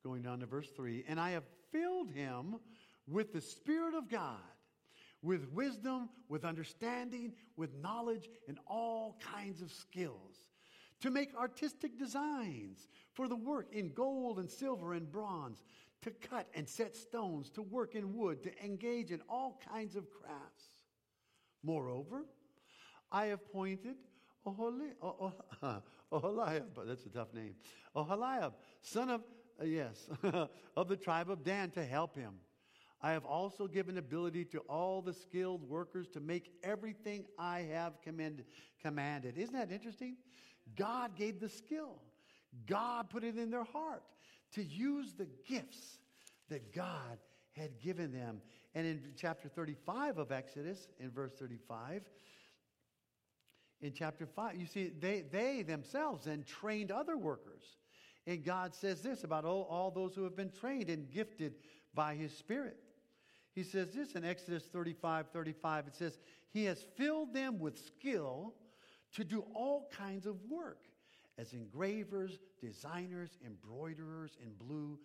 going 0.03 0.23
down 0.23 0.41
to 0.41 0.47
verse 0.47 0.69
3, 0.77 1.05
and 1.09 1.21
I 1.21 1.31
have 1.31 1.45
filled 1.71 2.11
him 2.11 2.57
with 3.07 3.33
the 3.33 3.41
Spirit 3.41 3.95
of 3.95 4.09
God, 4.09 4.39
with 5.23 5.51
wisdom, 5.53 6.09
with 6.29 6.45
understanding, 6.45 7.33
with 7.57 7.75
knowledge, 7.75 8.29
and 8.49 8.59
all 8.67 9.19
kinds 9.35 9.61
of 9.61 9.71
skills, 9.71 10.47
to 11.01 11.11
make 11.11 11.35
artistic 11.35 11.99
designs 11.99 12.89
for 13.13 13.29
the 13.29 13.37
work 13.37 13.69
in 13.73 13.93
gold 13.93 14.39
and 14.39 14.51
silver 14.51 14.95
and 14.95 15.11
bronze, 15.11 15.63
to 16.03 16.11
cut 16.11 16.49
and 16.55 16.69
set 16.69 16.97
stones, 16.97 17.51
to 17.51 17.63
work 17.63 17.95
in 17.95 18.15
wood, 18.15 18.43
to 18.43 18.65
engage 18.65 19.11
in 19.11 19.21
all 19.29 19.61
kinds 19.71 19.97
of 19.97 20.11
crafts. 20.11 20.65
Moreover, 21.63 22.25
I 23.13 23.27
have 23.27 23.41
appointed 23.41 23.97
Oholiab, 24.47 25.83
but 26.75 26.87
that's 26.87 27.05
a 27.05 27.11
tough 27.11 27.35
name, 27.35 27.55
Oholiab, 27.95 28.53
son 28.81 29.11
of, 29.11 29.23
uh, 29.61 29.65
yes, 29.65 30.09
of 30.77 30.89
the 30.89 30.97
tribe 30.97 31.31
of 31.31 31.45
Dan 31.45 31.71
to 31.73 31.85
help 31.85 32.17
him. 32.17 32.35
I 33.03 33.13
have 33.13 33.25
also 33.25 33.67
given 33.67 33.99
ability 33.99 34.45
to 34.47 34.59
all 34.61 35.01
the 35.01 35.15
skilled 35.15 35.63
workers 35.69 36.09
to 36.09 36.21
make 36.21 36.53
everything 36.63 37.25
I 37.39 37.61
have 37.73 37.95
commanded. 38.03 39.39
Isn't 39.39 39.55
that 39.55 39.73
interesting? 39.73 40.17
God 40.77 41.17
gave 41.17 41.41
the 41.41 41.49
skill. 41.49 42.03
God 42.67 43.09
put 43.09 43.25
it 43.25 43.39
in 43.39 43.51
their 43.51 43.65
heart 43.65 44.03
to 44.55 44.65
use 44.65 45.15
the 45.15 45.29
gifts 45.47 45.99
that 46.49 46.75
God 46.75 47.19
had 47.53 47.81
given 47.81 48.13
them. 48.13 48.41
And 48.75 48.87
in 48.87 49.03
chapter 49.17 49.49
35 49.49 50.19
of 50.19 50.33
Exodus, 50.33 50.89
in 50.99 51.11
verse 51.11 51.33
35, 51.39 52.03
in 53.81 53.93
chapter 53.93 54.27
5, 54.27 54.57
you 54.57 54.67
see, 54.67 54.93
they, 54.99 55.23
they 55.31 55.63
themselves 55.63 56.27
then 56.27 56.45
trained 56.45 56.91
other 56.91 57.17
workers. 57.17 57.63
And 58.27 58.45
God 58.45 58.75
says 58.75 59.01
this 59.01 59.25
about 59.25 59.45
all, 59.45 59.67
all 59.71 59.91
those 59.91 60.15
who 60.15 60.25
have 60.25 60.37
been 60.37 60.51
trained 60.51 60.91
and 60.91 61.11
gifted 61.11 61.55
by 61.95 62.15
his 62.15 62.37
Spirit. 62.37 62.77
He 63.55 63.63
says 63.63 63.93
this 63.95 64.13
in 64.13 64.25
Exodus 64.25 64.65
35 64.65 65.29
35. 65.33 65.89
It 65.89 65.97
says, 65.97 66.19
He 66.51 66.65
has 66.65 66.85
filled 66.97 67.35
them 67.35 67.59
with 67.59 67.79
skill 67.79 68.55
to 69.15 69.25
do 69.25 69.45
all 69.55 69.91
kinds 69.97 70.27
of 70.27 70.37
work 70.49 70.85
as 71.41 71.53
engravers, 71.53 72.39
designers, 72.61 73.39
embroiderers 73.45 74.37
in 74.43 74.53
blue, 74.55 74.99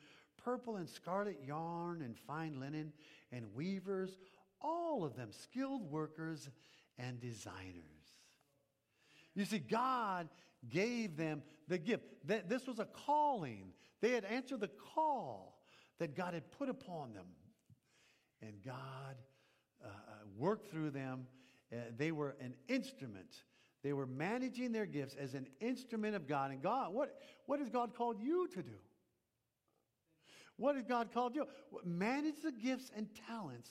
purple 0.44 0.76
and 0.76 0.90
scarlet 0.90 1.40
yarn 1.46 2.02
and 2.02 2.18
fine 2.18 2.60
linen, 2.60 2.92
and 3.32 3.46
weavers, 3.56 4.18
all 4.62 5.04
of 5.04 5.16
them 5.16 5.30
skilled 5.32 5.90
workers 5.90 6.50
and 6.98 7.20
designers. 7.20 7.84
You 9.34 9.46
see, 9.46 9.60
God 9.60 10.30
gave 10.70 11.16
them 11.16 11.42
the 11.68 11.78
gift. 11.78 12.04
This 12.26 12.68
was 12.68 12.80
a 12.80 12.86
calling. 12.86 13.74
They 14.02 14.12
had 14.12 14.26
answered 14.26 14.62
the 14.62 14.72
call 14.96 15.60
that 16.00 16.16
God 16.16 16.34
had 16.34 16.52
put 16.52 16.70
upon 16.70 17.14
them 17.14 17.26
and 18.42 18.54
God 18.64 19.16
uh, 19.84 19.88
uh, 19.88 19.92
worked 20.38 20.70
through 20.70 20.92
them. 20.92 21.28
Uh, 21.72 21.78
they 21.98 22.12
were 22.12 22.36
an 22.40 22.54
instrument. 22.68 23.44
They 23.86 23.94
were 23.94 24.08
managing 24.08 24.72
their 24.72 24.88
gifts 24.88 25.14
as 25.14 25.36
an 25.36 25.46
instrument 25.62 26.16
of 26.16 26.28
God. 26.28 26.50
And 26.50 26.60
God, 26.60 26.92
what, 26.92 27.20
what 27.46 27.60
has 27.60 27.70
God 27.70 27.94
called 27.94 28.20
you 28.20 28.48
to 28.56 28.64
do? 28.64 28.80
What 30.58 30.74
has 30.74 30.86
God 30.86 31.14
called 31.14 31.36
you? 31.36 31.46
Manage 31.84 32.42
the 32.44 32.52
gifts 32.52 32.90
and 32.98 33.08
talents, 33.28 33.70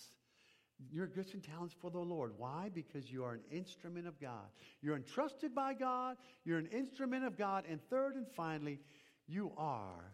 your 0.92 1.09
gifts 1.09 1.35
and 1.35 1.42
talents 1.42 1.74
for 1.81 1.90
the 1.90 1.98
Lord. 1.98 2.35
Why? 2.37 2.70
Because 2.72 3.11
you 3.11 3.24
are 3.24 3.33
an 3.33 3.40
instrument 3.50 4.07
of 4.07 4.20
God. 4.20 4.46
You're 4.83 4.94
entrusted 4.94 5.53
by 5.53 5.74
God, 5.74 6.16
you're 6.44 6.59
an 6.59 6.68
instrument 6.68 7.24
of 7.24 7.37
God. 7.37 7.64
And 7.68 7.83
third 7.90 8.14
and 8.14 8.29
finally, 8.37 8.79
you 9.27 9.50
are 9.57 10.12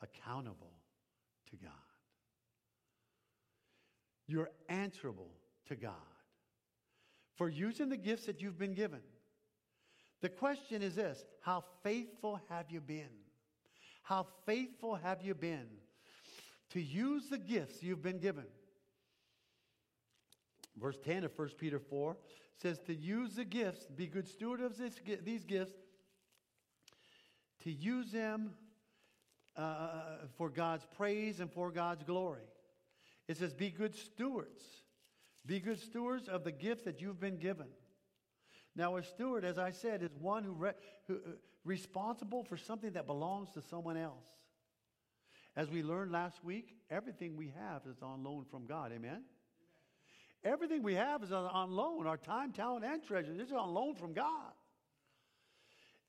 accountable 0.00 0.72
to 1.50 1.56
God. 1.56 1.72
You're 4.26 4.48
answerable 4.70 5.28
to 5.68 5.76
God 5.76 5.92
for 7.34 7.50
using 7.50 7.90
the 7.90 7.98
gifts 7.98 8.24
that 8.24 8.40
you've 8.40 8.58
been 8.58 8.72
given. 8.72 9.00
The 10.26 10.30
question 10.30 10.82
is 10.82 10.96
this 10.96 11.24
How 11.40 11.62
faithful 11.84 12.40
have 12.48 12.68
you 12.68 12.80
been? 12.80 13.14
How 14.02 14.26
faithful 14.44 14.96
have 14.96 15.22
you 15.22 15.36
been 15.36 15.68
to 16.70 16.82
use 16.82 17.28
the 17.28 17.38
gifts 17.38 17.80
you've 17.80 18.02
been 18.02 18.18
given? 18.18 18.46
Verse 20.76 20.98
10 21.04 21.22
of 21.22 21.38
1 21.38 21.50
Peter 21.56 21.78
4 21.78 22.16
says 22.60 22.80
to 22.88 22.92
use 22.92 23.36
the 23.36 23.44
gifts, 23.44 23.86
be 23.94 24.08
good 24.08 24.26
steward 24.26 24.60
of 24.60 24.76
this, 24.76 24.94
these 25.22 25.44
gifts, 25.44 25.74
to 27.62 27.70
use 27.70 28.10
them 28.10 28.50
uh, 29.54 30.16
for 30.36 30.50
God's 30.50 30.88
praise 30.96 31.38
and 31.38 31.52
for 31.52 31.70
God's 31.70 32.02
glory. 32.02 32.48
It 33.28 33.36
says, 33.36 33.54
Be 33.54 33.70
good 33.70 33.94
stewards. 33.94 34.64
Be 35.46 35.60
good 35.60 35.78
stewards 35.78 36.26
of 36.26 36.42
the 36.42 36.50
gift 36.50 36.84
that 36.86 37.00
you've 37.00 37.20
been 37.20 37.36
given. 37.36 37.68
Now, 38.76 38.96
a 38.96 39.02
steward, 39.02 39.44
as 39.44 39.58
I 39.58 39.70
said, 39.70 40.02
is 40.02 40.10
one 40.20 40.44
who, 40.44 40.52
re- 40.52 40.72
who 41.06 41.14
uh, 41.14 41.30
responsible 41.64 42.44
for 42.44 42.58
something 42.58 42.92
that 42.92 43.06
belongs 43.06 43.48
to 43.54 43.62
someone 43.62 43.96
else. 43.96 44.26
As 45.56 45.70
we 45.70 45.82
learned 45.82 46.12
last 46.12 46.44
week, 46.44 46.76
everything 46.90 47.36
we 47.36 47.52
have 47.58 47.82
is 47.90 48.02
on 48.02 48.22
loan 48.22 48.44
from 48.50 48.66
God. 48.66 48.92
Amen? 48.92 49.10
Amen. 49.10 49.22
Everything 50.44 50.82
we 50.82 50.94
have 50.94 51.22
is 51.22 51.32
on, 51.32 51.46
on, 51.46 51.70
loan. 51.70 52.06
Our 52.06 52.18
time, 52.18 52.52
talent, 52.52 52.84
and 52.84 53.02
treasure. 53.02 53.32
This 53.32 53.48
is 53.48 53.54
on 53.54 53.72
loan 53.72 53.94
from 53.94 54.12
God. 54.12 54.52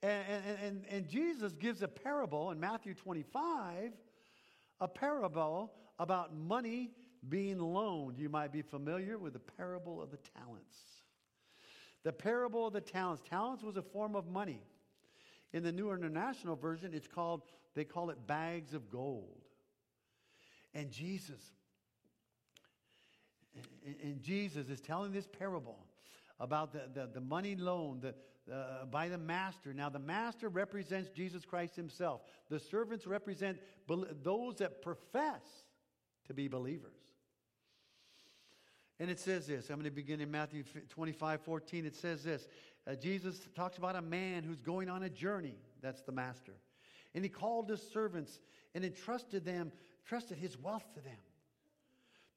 And, 0.03 0.25
and, 0.29 0.59
and, 0.61 0.85
and 0.91 1.07
Jesus 1.07 1.53
gives 1.53 1.81
a 1.81 1.87
parable 1.87 2.51
in 2.51 2.59
Matthew 2.59 2.93
25, 2.93 3.93
a 4.81 4.87
parable 4.87 5.71
about 5.97 6.35
money 6.35 6.91
being 7.29 7.59
loaned. 7.59 8.19
You 8.19 8.29
might 8.29 8.51
be 8.51 8.61
familiar 8.61 9.17
with 9.17 9.33
the 9.33 9.39
parable 9.39 10.01
of 10.01 10.11
the 10.11 10.19
talents. 10.37 10.96
The 12.03 12.13
parable 12.13 12.67
of 12.67 12.73
the 12.73 12.81
talents. 12.81 13.21
Talents 13.27 13.63
was 13.63 13.77
a 13.77 13.81
form 13.81 14.15
of 14.15 14.27
money. 14.27 14.61
In 15.53 15.63
the 15.63 15.71
New 15.71 15.91
International 15.91 16.55
Version, 16.55 16.93
it's 16.93 17.07
called, 17.07 17.43
they 17.75 17.83
call 17.83 18.09
it 18.09 18.27
bags 18.27 18.73
of 18.73 18.89
gold. 18.89 19.41
And 20.73 20.91
Jesus, 20.91 21.41
and 24.03 24.21
Jesus 24.21 24.69
is 24.69 24.79
telling 24.81 25.11
this 25.11 25.27
parable 25.27 25.79
about 26.39 26.71
the, 26.71 26.83
the, 26.93 27.09
the 27.13 27.21
money 27.21 27.55
loan 27.55 28.01
the, 28.01 28.13
uh, 28.53 28.85
by 28.85 29.09
the 29.09 29.17
master. 29.17 29.73
Now, 29.73 29.89
the 29.89 29.99
master 29.99 30.49
represents 30.49 31.09
Jesus 31.09 31.45
Christ 31.45 31.75
himself. 31.75 32.21
The 32.49 32.59
servants 32.59 33.07
represent 33.07 33.57
those 34.23 34.55
that 34.57 34.81
profess 34.81 35.41
to 36.27 36.33
be 36.33 36.47
believers. 36.47 36.96
And 38.99 39.11
it 39.11 39.19
says 39.19 39.47
this. 39.47 39.69
I'm 39.69 39.75
going 39.75 39.85
to 39.85 39.91
begin 39.91 40.21
in 40.21 40.31
Matthew 40.31 40.63
25, 40.89 41.41
14. 41.41 41.85
It 41.85 41.95
says 41.95 42.23
this. 42.23 42.47
Uh, 42.87 42.95
Jesus 42.95 43.39
talks 43.55 43.77
about 43.77 43.95
a 43.95 44.01
man 44.01 44.43
who's 44.43 44.61
going 44.61 44.89
on 44.89 45.03
a 45.03 45.09
journey. 45.09 45.55
That's 45.81 46.01
the 46.01 46.11
master. 46.11 46.53
And 47.13 47.23
he 47.23 47.29
called 47.29 47.69
his 47.69 47.81
servants 47.81 48.39
and 48.73 48.83
entrusted 48.83 49.45
them, 49.45 49.71
trusted 50.05 50.37
his 50.37 50.57
wealth 50.57 50.85
to 50.95 51.01
them. 51.01 51.17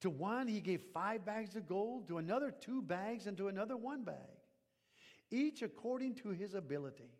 To 0.01 0.11
one, 0.11 0.49
he 0.49 0.61
gave 0.61 0.81
five 0.95 1.25
bags 1.25 1.57
of 1.57 1.67
gold, 1.67 2.09
to 2.09 2.19
another, 2.19 2.51
two 2.51 2.81
bags, 2.83 3.27
and 3.27 3.37
to 3.37 3.49
another, 3.49 3.77
one 3.77 4.03
bag, 4.03 4.15
each 5.31 5.63
according 5.63 6.15
to 6.17 6.31
his 6.31 6.55
ability. 6.55 7.11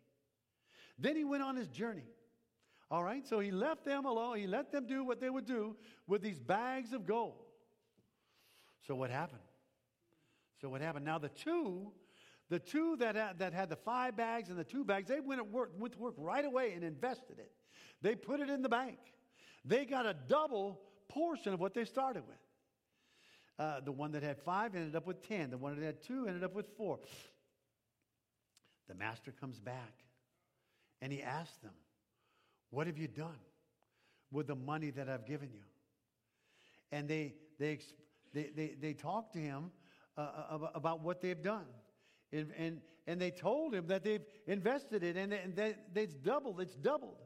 Then 0.97 1.15
he 1.15 1.23
went 1.23 1.43
on 1.43 1.55
his 1.55 1.67
journey. 1.67 2.05
All 2.89 3.03
right, 3.03 3.25
so 3.25 3.39
he 3.39 3.51
left 3.51 3.85
them 3.85 4.05
alone. 4.05 4.37
He 4.37 4.47
let 4.47 4.71
them 4.71 4.87
do 4.87 5.03
what 5.03 5.21
they 5.21 5.29
would 5.29 5.45
do 5.45 5.75
with 6.07 6.21
these 6.21 6.39
bags 6.39 6.91
of 6.91 7.05
gold. 7.05 7.40
So 8.87 8.95
what 8.95 9.09
happened? 9.09 9.41
So 10.61 10.69
what 10.69 10.81
happened? 10.81 11.05
Now 11.05 11.17
the 11.17 11.29
two, 11.29 11.91
the 12.49 12.59
two 12.59 12.95
that 12.97 13.15
had, 13.15 13.39
that 13.39 13.53
had 13.53 13.69
the 13.69 13.75
five 13.75 14.15
bags 14.15 14.49
and 14.49 14.57
the 14.57 14.63
two 14.63 14.83
bags, 14.83 15.07
they 15.07 15.19
went, 15.19 15.45
work, 15.51 15.71
went 15.77 15.93
to 15.93 15.99
work 15.99 16.15
right 16.17 16.45
away 16.45 16.73
and 16.73 16.83
invested 16.83 17.39
it. 17.39 17.51
They 18.01 18.15
put 18.15 18.39
it 18.39 18.49
in 18.49 18.61
the 18.61 18.69
bank. 18.69 18.97
They 19.63 19.85
got 19.85 20.05
a 20.05 20.15
double 20.27 20.81
portion 21.07 21.53
of 21.53 21.59
what 21.59 21.73
they 21.73 21.85
started 21.85 22.23
with. 22.27 22.37
Uh, 23.59 23.79
the 23.81 23.91
one 23.91 24.11
that 24.13 24.23
had 24.23 24.39
five 24.39 24.75
ended 24.75 24.95
up 24.95 25.05
with 25.05 25.27
ten. 25.27 25.51
The 25.51 25.57
one 25.57 25.79
that 25.79 25.85
had 25.85 26.01
two 26.01 26.25
ended 26.27 26.43
up 26.43 26.55
with 26.55 26.65
four. 26.77 26.99
The 28.87 28.95
master 28.95 29.31
comes 29.31 29.59
back 29.59 29.93
and 31.01 31.11
he 31.11 31.21
asks 31.21 31.57
them, 31.57 31.73
what 32.71 32.87
have 32.87 32.97
you 32.97 33.07
done 33.07 33.37
with 34.31 34.47
the 34.47 34.55
money 34.55 34.89
that 34.91 35.09
I've 35.09 35.25
given 35.25 35.49
you? 35.51 35.61
and 36.91 37.07
they, 37.07 37.33
they, 37.57 37.79
they, 38.33 38.49
they, 38.55 38.75
they 38.79 38.93
talked 38.93 39.33
to 39.33 39.39
him 39.39 39.71
uh, 40.17 40.21
uh 40.51 40.67
about 40.75 41.01
what 41.01 41.21
they've 41.21 41.41
done. 41.41 41.65
And, 42.33 42.51
and, 42.57 42.81
and 43.07 43.19
they 43.19 43.31
told 43.31 43.73
him 43.73 43.87
that 43.87 44.03
they've 44.03 44.23
invested 44.47 45.03
it 45.03 45.17
and, 45.17 45.33
and 45.33 45.55
that 45.55 45.77
it's 45.95 46.15
doubled, 46.15 46.61
it's 46.61 46.75
doubled. 46.75 47.17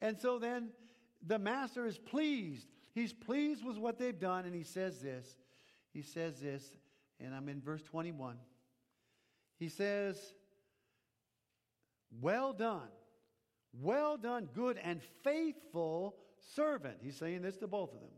And 0.00 0.18
so 0.18 0.38
then 0.38 0.70
the 1.26 1.38
master 1.38 1.86
is 1.86 1.98
pleased. 1.98 2.68
He's 2.94 3.12
pleased 3.12 3.64
with 3.64 3.76
what 3.76 3.98
they've 3.98 4.18
done, 4.18 4.44
and 4.46 4.54
he 4.54 4.62
says 4.62 5.00
this. 5.00 5.36
He 5.92 6.02
says 6.02 6.40
this, 6.40 6.64
and 7.18 7.34
I'm 7.34 7.48
in 7.48 7.60
verse 7.60 7.82
21. 7.82 8.36
He 9.58 9.68
says, 9.68 10.16
Well 12.20 12.52
done, 12.52 12.88
well 13.72 14.16
done, 14.16 14.48
good 14.52 14.78
and 14.82 15.00
faithful 15.22 16.16
servant. 16.54 16.98
He's 17.02 17.16
saying 17.16 17.42
this 17.42 17.56
to 17.58 17.66
both 17.66 17.92
of 17.92 18.00
them. 18.00 18.10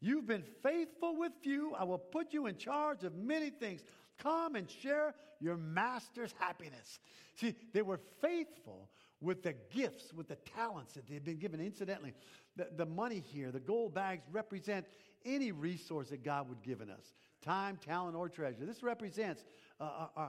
You've 0.00 0.26
been 0.26 0.44
faithful 0.62 1.16
with 1.16 1.32
few. 1.42 1.74
I 1.74 1.84
will 1.84 1.98
put 1.98 2.32
you 2.32 2.46
in 2.46 2.56
charge 2.56 3.04
of 3.04 3.14
many 3.16 3.50
things. 3.50 3.82
Come 4.18 4.54
and 4.54 4.68
share 4.70 5.14
your 5.40 5.56
master's 5.56 6.34
happiness. 6.38 6.98
See, 7.36 7.54
they 7.72 7.82
were 7.82 8.00
faithful 8.20 8.90
with 9.20 9.42
the 9.42 9.54
gifts, 9.72 10.12
with 10.12 10.28
the 10.28 10.36
talents 10.36 10.94
that 10.94 11.06
they've 11.08 11.24
been 11.24 11.38
given. 11.38 11.60
Incidentally, 11.60 12.12
the, 12.56 12.68
the 12.76 12.86
money 12.86 13.22
here, 13.32 13.50
the 13.50 13.60
gold 13.60 13.94
bags 13.94 14.24
represent 14.30 14.86
any 15.24 15.52
resource 15.52 16.08
that 16.10 16.22
God 16.22 16.48
would 16.48 16.62
given 16.62 16.90
us 16.90 17.12
time, 17.42 17.78
talent, 17.84 18.16
or 18.16 18.28
treasure. 18.28 18.64
This 18.64 18.82
represents, 18.82 19.44
uh, 19.80 19.84
our, 19.84 20.10
uh, 20.16 20.20
uh, 20.20 20.28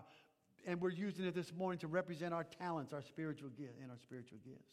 and 0.65 0.79
we're 0.81 0.89
using 0.89 1.25
it 1.25 1.33
this 1.33 1.53
morning 1.53 1.79
to 1.79 1.87
represent 1.87 2.33
our 2.33 2.43
talents, 2.43 2.93
our 2.93 3.01
spiritual 3.01 3.49
gifts, 3.49 3.79
and 3.81 3.89
our 3.89 3.97
spiritual 3.97 4.37
gifts. 4.43 4.69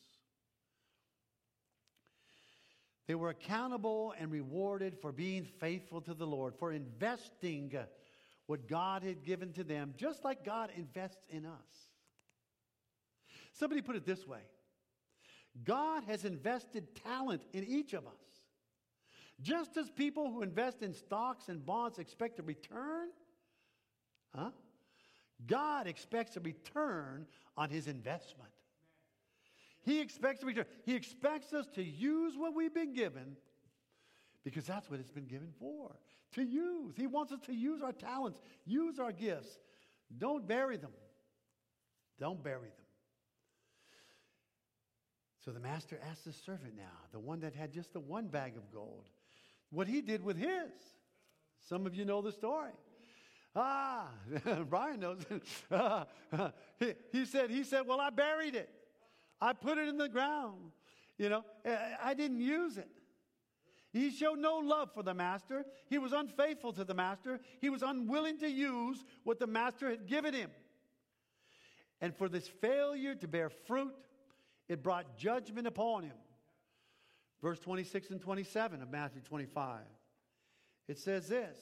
They 3.07 3.15
were 3.15 3.31
accountable 3.31 4.15
and 4.19 4.31
rewarded 4.31 4.99
for 5.01 5.13
being 5.13 5.45
faithful 5.45 6.01
to 6.03 6.15
the 6.15 6.27
Lord, 6.27 6.55
for 6.59 6.73
investing 6.73 7.73
what 8.47 8.69
God 8.69 9.03
had 9.03 9.23
given 9.23 9.53
to 9.55 9.65
them, 9.65 9.95
just 9.97 10.25
like 10.25 10.45
God 10.45 10.71
invests 10.77 11.27
in 11.31 11.47
us. 11.47 11.91
Somebody 13.53 13.81
put 13.83 13.97
it 13.97 14.05
this 14.05 14.27
way 14.27 14.41
God 15.65 16.05
has 16.05 16.25
invested 16.25 16.95
talent 16.97 17.43
in 17.53 17.65
each 17.65 17.93
of 17.93 18.07
us. 18.07 18.13
Just 19.41 19.77
as 19.77 19.91
people 19.91 20.31
who 20.31 20.43
invest 20.43 20.83
in 20.83 20.95
stocks 20.95 21.49
and 21.49 21.65
bonds 21.65 21.99
expect 21.99 22.39
a 22.39 22.43
return, 22.43 23.09
huh? 24.35 24.51
God 25.47 25.87
expects 25.87 26.37
a 26.37 26.41
return 26.41 27.27
on 27.57 27.69
his 27.69 27.87
investment. 27.87 28.51
He 29.87 30.01
expects. 30.01 30.45
He 30.85 30.95
expects 30.95 31.53
us 31.53 31.67
to 31.77 31.83
use 31.83 32.35
what 32.37 32.55
we've 32.55 32.75
been 32.75 32.93
given 32.93 33.37
because 34.45 34.65
that's 34.65 34.91
what 34.91 34.99
it's 35.01 35.13
been 35.13 35.27
given 35.27 35.53
for 35.61 35.97
to 36.33 36.43
use. 36.43 36.95
He 36.97 37.07
wants 37.07 37.33
us 37.33 37.41
to 37.47 37.55
use 37.55 37.83
our 37.83 37.93
talents, 37.93 38.41
use 38.67 38.99
our 38.99 39.13
gifts. 39.13 39.59
Don't 40.19 40.47
bury 40.47 40.77
them. 40.77 40.91
Don't 42.19 42.43
bury 42.43 42.69
them. 42.69 42.87
So 45.45 45.53
the 45.53 45.61
master 45.61 46.01
asked 46.11 46.25
the 46.25 46.33
servant 46.33 46.75
now, 46.77 46.99
the 47.13 47.21
one 47.21 47.41
that 47.41 47.55
had 47.55 47.73
just 47.73 47.93
the 47.93 48.01
one 48.01 48.27
bag 48.27 48.57
of 48.57 48.73
gold, 48.73 49.09
what 49.71 49.87
he 49.87 50.01
did 50.01 50.25
with 50.25 50.37
his. 50.37 50.73
Some 51.69 51.87
of 51.87 51.95
you 51.95 52.05
know 52.05 52.21
the 52.23 52.33
story. 52.33 52.73
Ah, 53.55 54.09
Brian 54.69 55.01
knows. 55.01 55.23
he, 56.81 56.95
he, 57.13 57.25
said, 57.25 57.51
he 57.51 57.63
said, 57.63 57.87
well, 57.87 58.01
I 58.01 58.11
buried 58.11 58.57
it. 58.57 58.69
I 59.41 59.53
put 59.53 59.79
it 59.79 59.89
in 59.89 59.99
the 59.99 60.09
ground. 60.09 60.73
You 61.19 61.29
know, 61.29 61.45
I 62.03 62.15
didn't 62.15 62.41
use 62.41 62.79
it. 62.79 62.91
He 63.93 64.11
showed 64.11 64.39
no 64.39 64.59
love 64.59 64.91
for 64.93 65.03
the 65.03 65.15
master. 65.15 65.65
He 65.89 65.97
was 65.97 66.13
unfaithful 66.13 66.73
to 66.75 66.85
the 66.85 66.93
master. 66.93 67.41
He 67.61 67.71
was 67.71 67.83
unwilling 67.83 68.39
to 68.41 68.49
use 68.49 69.03
what 69.25 69.39
the 69.39 69.47
master 69.47 69.89
had 69.89 70.07
given 70.07 70.35
him. 70.35 70.51
And 72.03 72.15
for 72.15 72.29
this 72.29 72.47
failure 72.47 73.15
to 73.15 73.27
bear 73.27 73.49
fruit, 73.49 73.95
it 74.69 74.83
brought 74.83 75.17
judgment 75.17 75.67
upon 75.67 76.03
him. 76.03 76.17
Verse 77.41 77.59
26 77.61 78.11
and 78.11 78.21
27 78.21 78.83
of 78.83 78.91
Matthew 78.91 79.23
25. 79.23 79.81
It 80.89 80.99
says 80.99 81.29
this 81.29 81.59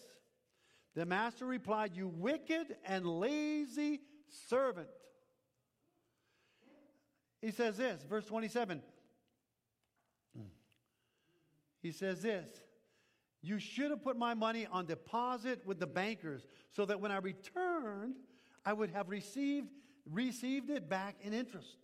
The 0.95 1.07
master 1.07 1.47
replied, 1.47 1.93
You 1.95 2.09
wicked 2.09 2.77
and 2.85 3.07
lazy 3.07 4.01
servant. 4.49 4.89
He 7.45 7.51
says 7.51 7.77
this, 7.77 8.03
verse 8.09 8.25
27. 8.25 8.81
He 11.83 11.93
says 11.93 12.23
this 12.23 12.49
You 13.43 13.59
should 13.59 13.91
have 13.91 14.03
put 14.03 14.17
my 14.17 14.33
money 14.33 14.67
on 14.73 14.87
deposit 14.87 15.61
with 15.67 15.79
the 15.79 15.87
bankers 15.87 16.47
so 16.71 16.87
that 16.87 17.03
when 17.03 17.13
I 17.13 17.19
returned, 17.19 18.15
I 18.65 18.73
would 18.73 18.89
have 18.93 19.11
received, 19.11 19.69
received 20.11 20.71
it 20.71 20.89
back 20.89 21.17
in 21.21 21.35
interest. 21.35 21.77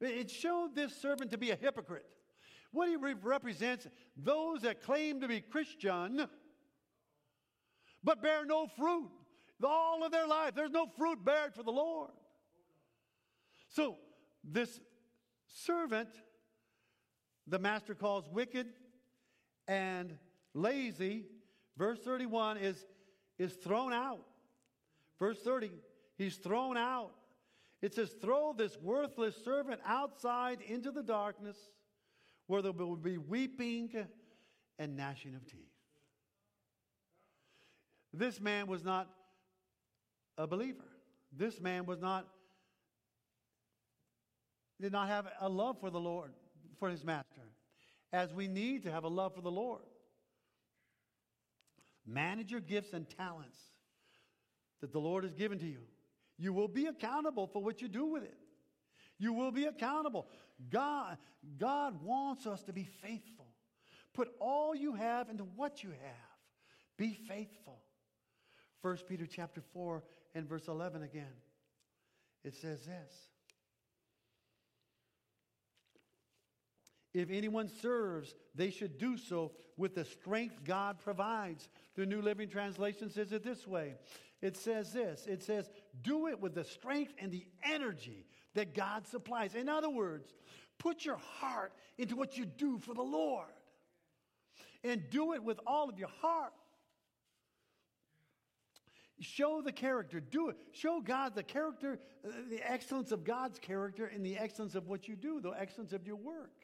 It 0.00 0.30
showed 0.30 0.74
this 0.74 0.96
servant 0.96 1.30
to 1.32 1.38
be 1.38 1.50
a 1.50 1.56
hypocrite. 1.56 2.06
What 2.72 2.88
he 2.88 2.96
represents, 2.96 3.86
those 4.16 4.62
that 4.62 4.82
claim 4.82 5.20
to 5.20 5.28
be 5.28 5.42
Christian, 5.42 6.26
but 8.02 8.22
bear 8.22 8.46
no 8.46 8.66
fruit. 8.78 9.10
All 9.62 10.02
of 10.02 10.10
their 10.10 10.26
life, 10.26 10.54
there's 10.54 10.70
no 10.70 10.86
fruit 10.96 11.22
bared 11.22 11.54
for 11.54 11.62
the 11.62 11.70
Lord. 11.70 12.12
So, 13.70 13.96
this 14.44 14.80
servant, 15.46 16.08
the 17.46 17.58
master 17.58 17.94
calls 17.94 18.28
wicked 18.28 18.66
and 19.68 20.16
lazy, 20.54 21.26
verse 21.76 22.00
31 22.00 22.56
is, 22.58 22.84
is 23.38 23.52
thrown 23.54 23.92
out. 23.92 24.24
Verse 25.18 25.38
30, 25.40 25.70
he's 26.16 26.36
thrown 26.36 26.76
out. 26.76 27.12
It 27.82 27.94
says, 27.94 28.10
Throw 28.20 28.52
this 28.52 28.76
worthless 28.78 29.36
servant 29.44 29.80
outside 29.86 30.58
into 30.66 30.90
the 30.90 31.02
darkness 31.02 31.56
where 32.46 32.62
there 32.62 32.72
will 32.72 32.96
be 32.96 33.18
weeping 33.18 33.90
and 34.78 34.96
gnashing 34.96 35.34
of 35.34 35.46
teeth. 35.46 35.60
This 38.12 38.40
man 38.40 38.66
was 38.66 38.84
not 38.84 39.08
a 40.36 40.46
believer. 40.46 40.88
This 41.32 41.60
man 41.60 41.86
was 41.86 42.00
not, 42.00 42.26
did 44.80 44.92
not 44.92 45.08
have 45.08 45.26
a 45.40 45.48
love 45.48 45.78
for 45.80 45.90
the 45.90 46.00
Lord, 46.00 46.32
for 46.78 46.88
his 46.88 47.04
master, 47.04 47.42
as 48.12 48.32
we 48.32 48.48
need 48.48 48.82
to 48.84 48.90
have 48.90 49.04
a 49.04 49.08
love 49.08 49.34
for 49.34 49.42
the 49.42 49.50
Lord. 49.50 49.82
Manage 52.06 52.50
your 52.50 52.60
gifts 52.60 52.92
and 52.92 53.08
talents 53.08 53.58
that 54.80 54.92
the 54.92 54.98
Lord 54.98 55.24
has 55.24 55.34
given 55.34 55.58
to 55.58 55.66
you. 55.66 55.82
You 56.38 56.52
will 56.52 56.68
be 56.68 56.86
accountable 56.86 57.46
for 57.46 57.62
what 57.62 57.82
you 57.82 57.88
do 57.88 58.06
with 58.06 58.22
it. 58.22 58.38
You 59.18 59.34
will 59.34 59.52
be 59.52 59.66
accountable. 59.66 60.26
God, 60.70 61.18
God 61.58 62.02
wants 62.02 62.46
us 62.46 62.62
to 62.64 62.72
be 62.72 62.84
faithful. 62.84 63.46
Put 64.14 64.28
all 64.40 64.74
you 64.74 64.94
have 64.94 65.28
into 65.28 65.44
what 65.44 65.84
you 65.84 65.90
have. 65.90 66.30
Be 66.96 67.12
faithful. 67.28 67.80
1 68.82 68.96
Peter 69.06 69.26
chapter 69.26 69.60
4 69.74 70.02
and 70.34 70.48
verse 70.48 70.68
11 70.68 71.02
again. 71.02 71.26
It 72.44 72.54
says 72.54 72.86
this. 72.86 73.12
If 77.12 77.30
anyone 77.30 77.68
serves, 77.68 78.34
they 78.54 78.70
should 78.70 78.98
do 78.98 79.16
so 79.16 79.52
with 79.76 79.94
the 79.94 80.04
strength 80.04 80.62
God 80.64 80.98
provides. 81.00 81.68
The 81.96 82.06
New 82.06 82.22
Living 82.22 82.48
Translation 82.48 83.10
says 83.10 83.32
it 83.32 83.42
this 83.42 83.66
way 83.66 83.94
it 84.42 84.56
says 84.56 84.92
this 84.92 85.26
it 85.26 85.42
says, 85.42 85.70
do 86.02 86.28
it 86.28 86.40
with 86.40 86.54
the 86.54 86.64
strength 86.64 87.12
and 87.18 87.30
the 87.30 87.44
energy 87.64 88.26
that 88.54 88.74
God 88.74 89.06
supplies. 89.06 89.54
In 89.54 89.68
other 89.68 89.90
words, 89.90 90.32
put 90.78 91.04
your 91.04 91.18
heart 91.18 91.72
into 91.98 92.16
what 92.16 92.36
you 92.36 92.46
do 92.46 92.78
for 92.78 92.94
the 92.94 93.02
Lord 93.02 93.46
and 94.82 95.02
do 95.10 95.34
it 95.34 95.42
with 95.42 95.60
all 95.66 95.88
of 95.88 95.98
your 95.98 96.10
heart. 96.20 96.52
Show 99.20 99.60
the 99.60 99.72
character. 99.72 100.18
Do 100.18 100.48
it. 100.48 100.56
Show 100.72 101.02
God 101.02 101.34
the 101.34 101.42
character, 101.42 102.00
uh, 102.26 102.30
the 102.48 102.62
excellence 102.62 103.12
of 103.12 103.22
God's 103.22 103.58
character, 103.58 104.06
and 104.06 104.24
the 104.24 104.38
excellence 104.38 104.74
of 104.74 104.88
what 104.88 105.08
you 105.08 105.14
do, 105.14 105.42
the 105.42 105.50
excellence 105.50 105.92
of 105.92 106.06
your 106.06 106.16
work. 106.16 106.59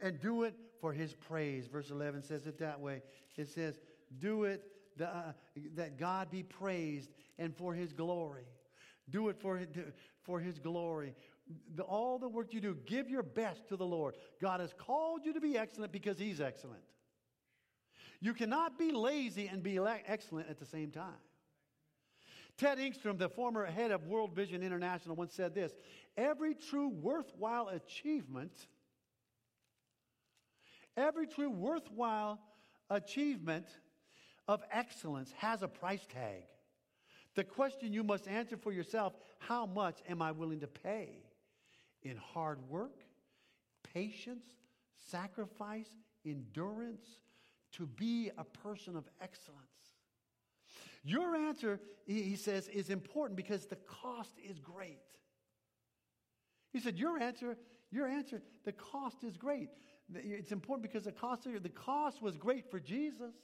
And 0.00 0.20
do 0.20 0.42
it 0.42 0.54
for 0.80 0.92
His 0.92 1.14
praise. 1.14 1.66
Verse 1.66 1.90
11 1.90 2.22
says 2.22 2.46
it 2.46 2.58
that 2.58 2.80
way. 2.80 3.02
It 3.36 3.48
says, 3.48 3.78
Do 4.18 4.44
it 4.44 4.62
the, 4.96 5.08
uh, 5.08 5.32
that 5.74 5.98
God 5.98 6.30
be 6.30 6.42
praised 6.42 7.10
and 7.38 7.54
for 7.56 7.74
his 7.74 7.92
glory. 7.92 8.46
Do 9.10 9.28
it 9.28 9.36
for, 9.40 9.60
for 10.22 10.40
his 10.40 10.58
glory. 10.58 11.14
The, 11.74 11.82
all 11.82 12.18
the 12.18 12.28
work 12.28 12.54
you 12.54 12.60
do, 12.60 12.76
give 12.86 13.10
your 13.10 13.22
best 13.22 13.68
to 13.68 13.76
the 13.76 13.84
Lord. 13.84 14.16
God 14.40 14.60
has 14.60 14.72
called 14.76 15.22
you 15.24 15.32
to 15.34 15.40
be 15.40 15.58
excellent 15.58 15.92
because 15.92 16.18
he's 16.18 16.40
excellent. 16.40 16.82
You 18.20 18.32
cannot 18.32 18.78
be 18.78 18.92
lazy 18.92 19.48
and 19.48 19.62
be 19.62 19.78
excellent 20.06 20.48
at 20.48 20.58
the 20.58 20.64
same 20.64 20.90
time. 20.90 21.12
Ted 22.56 22.78
Engstrom, 22.78 23.18
the 23.18 23.28
former 23.28 23.66
head 23.66 23.90
of 23.90 24.06
World 24.06 24.34
Vision 24.34 24.62
International, 24.62 25.16
once 25.16 25.34
said 25.34 25.54
this 25.54 25.72
Every 26.16 26.54
true 26.54 26.88
worthwhile 26.88 27.68
achievement 27.68 28.68
Every 30.96 31.26
true 31.26 31.50
worthwhile 31.50 32.40
achievement 32.90 33.66
of 34.46 34.62
excellence 34.70 35.32
has 35.38 35.62
a 35.62 35.68
price 35.68 36.06
tag. 36.12 36.44
The 37.34 37.44
question 37.44 37.92
you 37.92 38.04
must 38.04 38.28
answer 38.28 38.56
for 38.56 38.72
yourself 38.72 39.14
how 39.38 39.66
much 39.66 39.98
am 40.08 40.22
I 40.22 40.30
willing 40.30 40.60
to 40.60 40.68
pay 40.68 41.08
in 42.02 42.16
hard 42.16 42.58
work, 42.68 43.02
patience, 43.92 44.44
sacrifice, 45.10 45.88
endurance 46.24 47.04
to 47.72 47.86
be 47.86 48.30
a 48.38 48.44
person 48.44 48.96
of 48.96 49.04
excellence? 49.20 49.60
Your 51.02 51.36
answer, 51.36 51.80
he 52.06 52.36
says, 52.36 52.68
is 52.68 52.88
important 52.88 53.36
because 53.36 53.66
the 53.66 53.76
cost 53.76 54.32
is 54.42 54.58
great. 54.58 54.98
He 56.72 56.80
said, 56.80 56.98
Your 56.98 57.20
answer, 57.20 57.56
your 57.90 58.06
answer, 58.06 58.42
the 58.64 58.72
cost 58.72 59.22
is 59.22 59.36
great. 59.36 59.68
It's 60.12 60.52
important 60.52 60.82
because 60.82 61.04
the 61.04 61.12
cost, 61.12 61.44
the 61.44 61.68
cost 61.68 62.20
was 62.20 62.36
great 62.36 62.70
for 62.70 62.78
Jesus. 62.78 63.34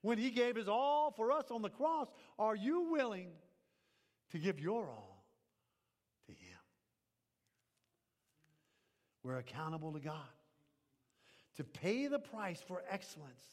When 0.00 0.18
he 0.18 0.30
gave 0.30 0.56
his 0.56 0.68
all 0.68 1.12
for 1.12 1.30
us 1.30 1.50
on 1.50 1.62
the 1.62 1.70
cross, 1.70 2.08
are 2.38 2.56
you 2.56 2.90
willing 2.90 3.28
to 4.30 4.38
give 4.38 4.58
your 4.58 4.88
all 4.88 5.24
to 6.26 6.32
him? 6.32 6.58
We're 9.22 9.38
accountable 9.38 9.92
to 9.92 10.00
God 10.00 10.16
to 11.56 11.64
pay 11.64 12.08
the 12.08 12.18
price 12.18 12.60
for 12.66 12.82
excellence 12.90 13.44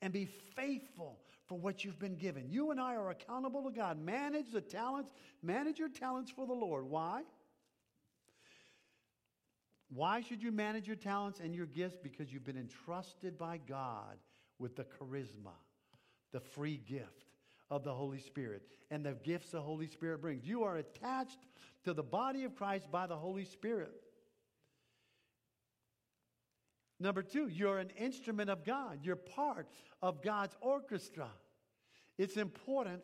and 0.00 0.12
be 0.12 0.24
faithful 0.24 1.18
for 1.46 1.58
what 1.58 1.84
you've 1.84 1.98
been 1.98 2.16
given. 2.16 2.48
You 2.48 2.70
and 2.70 2.80
I 2.80 2.94
are 2.94 3.10
accountable 3.10 3.64
to 3.64 3.70
God. 3.70 4.00
Manage 4.00 4.52
the 4.52 4.60
talents, 4.60 5.12
manage 5.42 5.78
your 5.78 5.88
talents 5.88 6.30
for 6.30 6.46
the 6.46 6.52
Lord. 6.54 6.86
Why? 6.86 7.22
Why 9.92 10.20
should 10.20 10.42
you 10.42 10.52
manage 10.52 10.86
your 10.86 10.96
talents 10.96 11.40
and 11.40 11.54
your 11.54 11.66
gifts? 11.66 11.98
Because 12.00 12.32
you've 12.32 12.44
been 12.44 12.56
entrusted 12.56 13.36
by 13.36 13.58
God 13.58 14.18
with 14.58 14.76
the 14.76 14.84
charisma, 14.84 15.56
the 16.32 16.40
free 16.40 16.80
gift 16.88 17.26
of 17.70 17.82
the 17.82 17.92
Holy 17.92 18.20
Spirit, 18.20 18.62
and 18.90 19.04
the 19.04 19.12
gifts 19.24 19.50
the 19.50 19.60
Holy 19.60 19.88
Spirit 19.88 20.20
brings. 20.20 20.46
You 20.46 20.62
are 20.62 20.76
attached 20.76 21.38
to 21.84 21.92
the 21.92 22.02
body 22.02 22.44
of 22.44 22.54
Christ 22.54 22.90
by 22.90 23.06
the 23.06 23.16
Holy 23.16 23.44
Spirit. 23.44 23.92
Number 27.00 27.22
two, 27.22 27.48
you're 27.48 27.78
an 27.78 27.90
instrument 27.98 28.50
of 28.50 28.64
God. 28.64 29.00
You're 29.02 29.16
part 29.16 29.68
of 30.02 30.22
God's 30.22 30.54
orchestra. 30.60 31.28
It's 32.18 32.36
important 32.36 33.02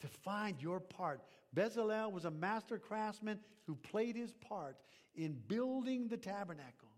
to 0.00 0.08
find 0.08 0.60
your 0.60 0.78
part. 0.78 1.22
Bezalel 1.54 2.12
was 2.12 2.24
a 2.24 2.30
master 2.30 2.78
craftsman 2.78 3.38
who 3.66 3.74
played 3.74 4.16
his 4.16 4.32
part 4.34 4.76
in 5.14 5.36
building 5.48 6.08
the 6.08 6.16
tabernacle. 6.16 6.88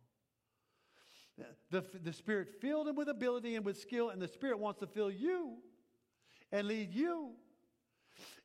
The, 1.70 1.84
the 2.02 2.12
Spirit 2.12 2.48
filled 2.60 2.88
him 2.88 2.96
with 2.96 3.08
ability 3.08 3.56
and 3.56 3.64
with 3.64 3.78
skill, 3.78 4.10
and 4.10 4.20
the 4.20 4.28
Spirit 4.28 4.58
wants 4.58 4.80
to 4.80 4.86
fill 4.86 5.10
you 5.10 5.54
and 6.52 6.68
lead 6.68 6.92
you 6.92 7.30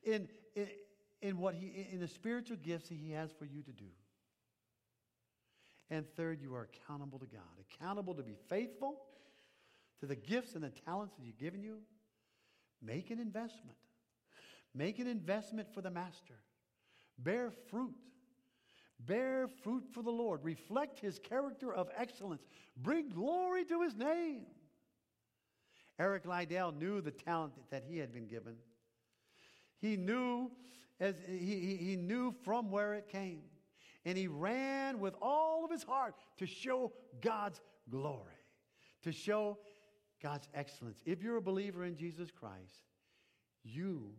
in, 0.04 0.30
in, 0.56 0.67
in 1.22 1.38
what 1.38 1.54
he 1.54 1.88
in 1.91 2.00
the 2.00 2.08
spiritual 2.08 2.58
gifts 2.58 2.89
that 2.89 2.96
he 2.96 3.12
has 3.12 3.32
for 3.38 3.46
you 3.46 3.62
to 3.63 3.72
do. 3.72 3.89
And 5.89 6.06
third, 6.15 6.41
you 6.41 6.54
are 6.56 6.70
accountable 6.74 7.20
to 7.20 7.26
God, 7.26 7.41
accountable 7.72 8.13
to 8.15 8.24
be 8.24 8.36
faithful 8.50 9.04
to 10.00 10.06
the 10.06 10.15
gifts 10.15 10.56
and 10.56 10.63
the 10.63 10.70
talents 10.70 11.15
that 11.15 11.24
He's 11.24 11.36
given 11.36 11.62
you. 11.62 11.80
Make 12.82 13.10
an 13.10 13.20
investment. 13.20 13.78
Make 14.78 15.00
an 15.00 15.08
investment 15.08 15.74
for 15.74 15.82
the 15.82 15.90
Master. 15.90 16.36
Bear 17.18 17.52
fruit. 17.70 17.96
Bear 19.00 19.48
fruit 19.63 19.84
for 19.92 20.04
the 20.04 20.12
Lord. 20.12 20.44
Reflect 20.44 21.00
His 21.00 21.20
character 21.20 21.74
of 21.74 21.90
excellence. 21.98 22.46
Bring 22.78 23.10
glory 23.10 23.66
to 23.66 23.82
His 23.82 23.96
name. 23.96 24.46
Eric 26.00 26.26
Liddell 26.26 26.72
knew 26.72 27.02
the 27.02 27.12
talent 27.12 27.54
that 27.72 27.84
he 27.88 27.98
had 27.98 28.13
been 28.13 28.28
given. 28.28 28.56
He 29.80 29.98
knew 29.98 30.52
as 31.00 31.16
he, 31.28 31.78
he 31.80 31.96
knew 31.96 32.34
from 32.44 32.70
where 32.70 32.94
it 32.94 33.10
came 33.10 33.42
and 34.06 34.18
he 34.18 34.28
ran 34.28 35.00
with 35.00 35.16
all 35.22 35.66
of 35.66 35.72
his 35.72 35.84
heart 35.84 36.16
to 36.38 36.46
show 36.46 36.94
God's 37.22 37.62
glory, 37.90 38.22
to 39.04 39.12
show 39.12 39.58
God's 40.22 40.48
excellence. 40.54 41.02
If 41.06 41.22
you're 41.22 41.38
a 41.38 41.42
believer 41.42 41.84
in 41.84 41.96
Jesus 41.96 42.30
Christ, 42.32 42.86
you 43.63 44.13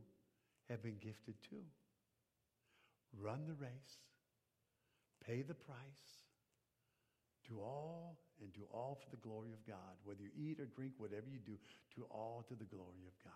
have 0.69 0.83
been 0.83 0.99
gifted 1.01 1.35
too. 1.49 1.65
Run 3.19 3.47
the 3.47 3.55
race, 3.55 3.97
pay 5.27 5.43
the 5.43 5.55
price, 5.55 6.05
do 7.49 7.59
all 7.61 8.19
and 8.41 8.53
do 8.53 8.61
all 8.73 8.99
for 9.03 9.11
the 9.11 9.23
glory 9.23 9.53
of 9.53 9.67
God. 9.67 9.97
Whether 10.05 10.23
you 10.23 10.31
eat 10.37 10.61
or 10.61 10.67
drink, 10.67 10.93
whatever 10.99 11.27
you 11.31 11.41
do, 11.45 11.57
do 11.97 12.05
all 12.11 12.45
to 12.49 12.55
the 12.55 12.69
glory 12.69 13.09
of 13.09 13.17
God. 13.25 13.33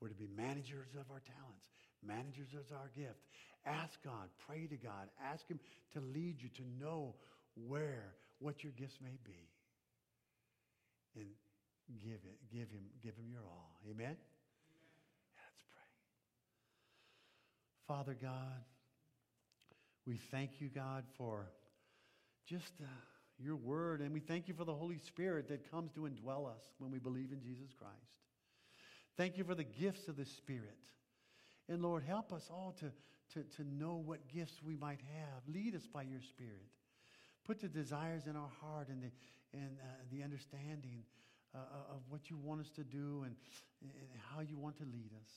We're 0.00 0.08
to 0.08 0.14
be 0.14 0.28
managers 0.36 0.94
of 0.94 1.10
our 1.10 1.22
talents, 1.22 1.66
managers 2.06 2.54
of 2.54 2.66
our 2.76 2.90
gift. 2.94 3.18
Ask 3.66 4.02
God, 4.04 4.28
pray 4.46 4.66
to 4.66 4.76
God, 4.76 5.10
ask 5.22 5.46
Him 5.48 5.58
to 5.94 6.00
lead 6.00 6.36
you 6.40 6.48
to 6.56 6.62
know 6.78 7.14
where, 7.66 8.14
what 8.38 8.62
your 8.62 8.72
gifts 8.78 8.98
may 9.02 9.18
be. 9.24 9.48
And 11.16 11.26
give 11.98 12.20
it, 12.22 12.38
give 12.52 12.70
Him, 12.70 12.86
give 13.02 13.14
Him 13.16 13.26
your 13.30 13.42
all. 13.42 13.80
Amen? 13.90 14.14
Amen. 14.14 14.16
Let's 15.34 15.62
pray. 15.74 15.90
Father 17.88 18.14
God, 18.20 18.62
we 20.06 20.18
thank 20.30 20.60
you, 20.60 20.68
God, 20.68 21.04
for 21.16 21.50
just 22.46 22.74
uh, 22.82 22.86
your 23.38 23.56
word, 23.56 24.02
and 24.02 24.12
we 24.12 24.20
thank 24.20 24.46
you 24.46 24.52
for 24.52 24.66
the 24.66 24.74
Holy 24.74 24.98
Spirit 24.98 25.48
that 25.48 25.70
comes 25.70 25.90
to 25.92 26.00
indwell 26.00 26.46
us 26.46 26.62
when 26.78 26.90
we 26.90 26.98
believe 26.98 27.32
in 27.32 27.40
Jesus 27.40 27.72
Christ. 27.78 27.94
Thank 29.16 29.38
you 29.38 29.44
for 29.44 29.54
the 29.54 29.64
gifts 29.64 30.06
of 30.06 30.18
the 30.18 30.26
Spirit. 30.26 30.76
And 31.66 31.80
Lord, 31.80 32.02
help 32.02 32.30
us 32.30 32.48
all 32.50 32.76
to, 32.80 32.92
to, 33.32 33.48
to 33.56 33.64
know 33.64 34.02
what 34.04 34.28
gifts 34.28 34.62
we 34.62 34.76
might 34.76 35.00
have. 35.16 35.54
Lead 35.54 35.74
us 35.74 35.86
by 35.86 36.02
your 36.02 36.20
Spirit. 36.20 36.68
Put 37.46 37.58
the 37.58 37.68
desires 37.68 38.26
in 38.26 38.36
our 38.36 38.50
heart 38.60 38.88
and 38.88 39.02
the, 39.02 39.10
and, 39.54 39.78
uh, 39.80 39.86
the 40.12 40.22
understanding 40.22 41.04
uh, 41.54 41.94
of 41.94 42.02
what 42.10 42.28
you 42.28 42.36
want 42.36 42.60
us 42.60 42.70
to 42.72 42.84
do 42.84 43.24
and, 43.24 43.34
and 43.80 44.20
how 44.30 44.40
you 44.40 44.58
want 44.58 44.76
to 44.76 44.84
lead 44.84 45.10
us. 45.24 45.30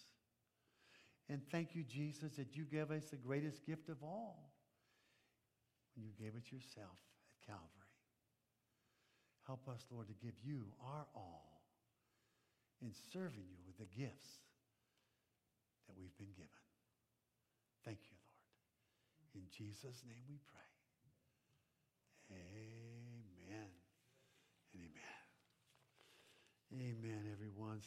And 1.31 1.39
thank 1.49 1.73
you, 1.73 1.83
Jesus, 1.83 2.35
that 2.35 2.57
you 2.57 2.65
gave 2.65 2.91
us 2.91 3.05
the 3.05 3.15
greatest 3.15 3.65
gift 3.65 3.87
of 3.87 4.03
all 4.03 4.51
when 5.95 6.03
you 6.03 6.11
gave 6.19 6.35
it 6.35 6.51
yourself 6.51 6.99
at 7.31 7.47
Calvary. 7.47 7.95
Help 9.47 9.65
us, 9.69 9.87
Lord, 9.89 10.07
to 10.07 10.13
give 10.13 10.35
you 10.43 10.65
our 10.83 11.07
all 11.15 11.63
in 12.81 12.91
serving 13.13 13.47
you 13.47 13.63
with 13.65 13.77
the 13.77 13.87
gifts 13.95 14.43
that 15.87 15.95
we've 15.97 16.15
been 16.17 16.35
given. 16.35 16.51
Thank 17.85 17.99
you, 18.11 18.17
Lord. 18.19 19.43
In 19.43 19.47
Jesus' 19.55 20.03
name 20.03 20.27
we 20.27 20.35
pray. 20.51 20.71
Amen 22.35 23.23
and 23.55 23.71
amen. 24.75 25.21
Amen, 26.75 27.23
everyone. 27.31 27.81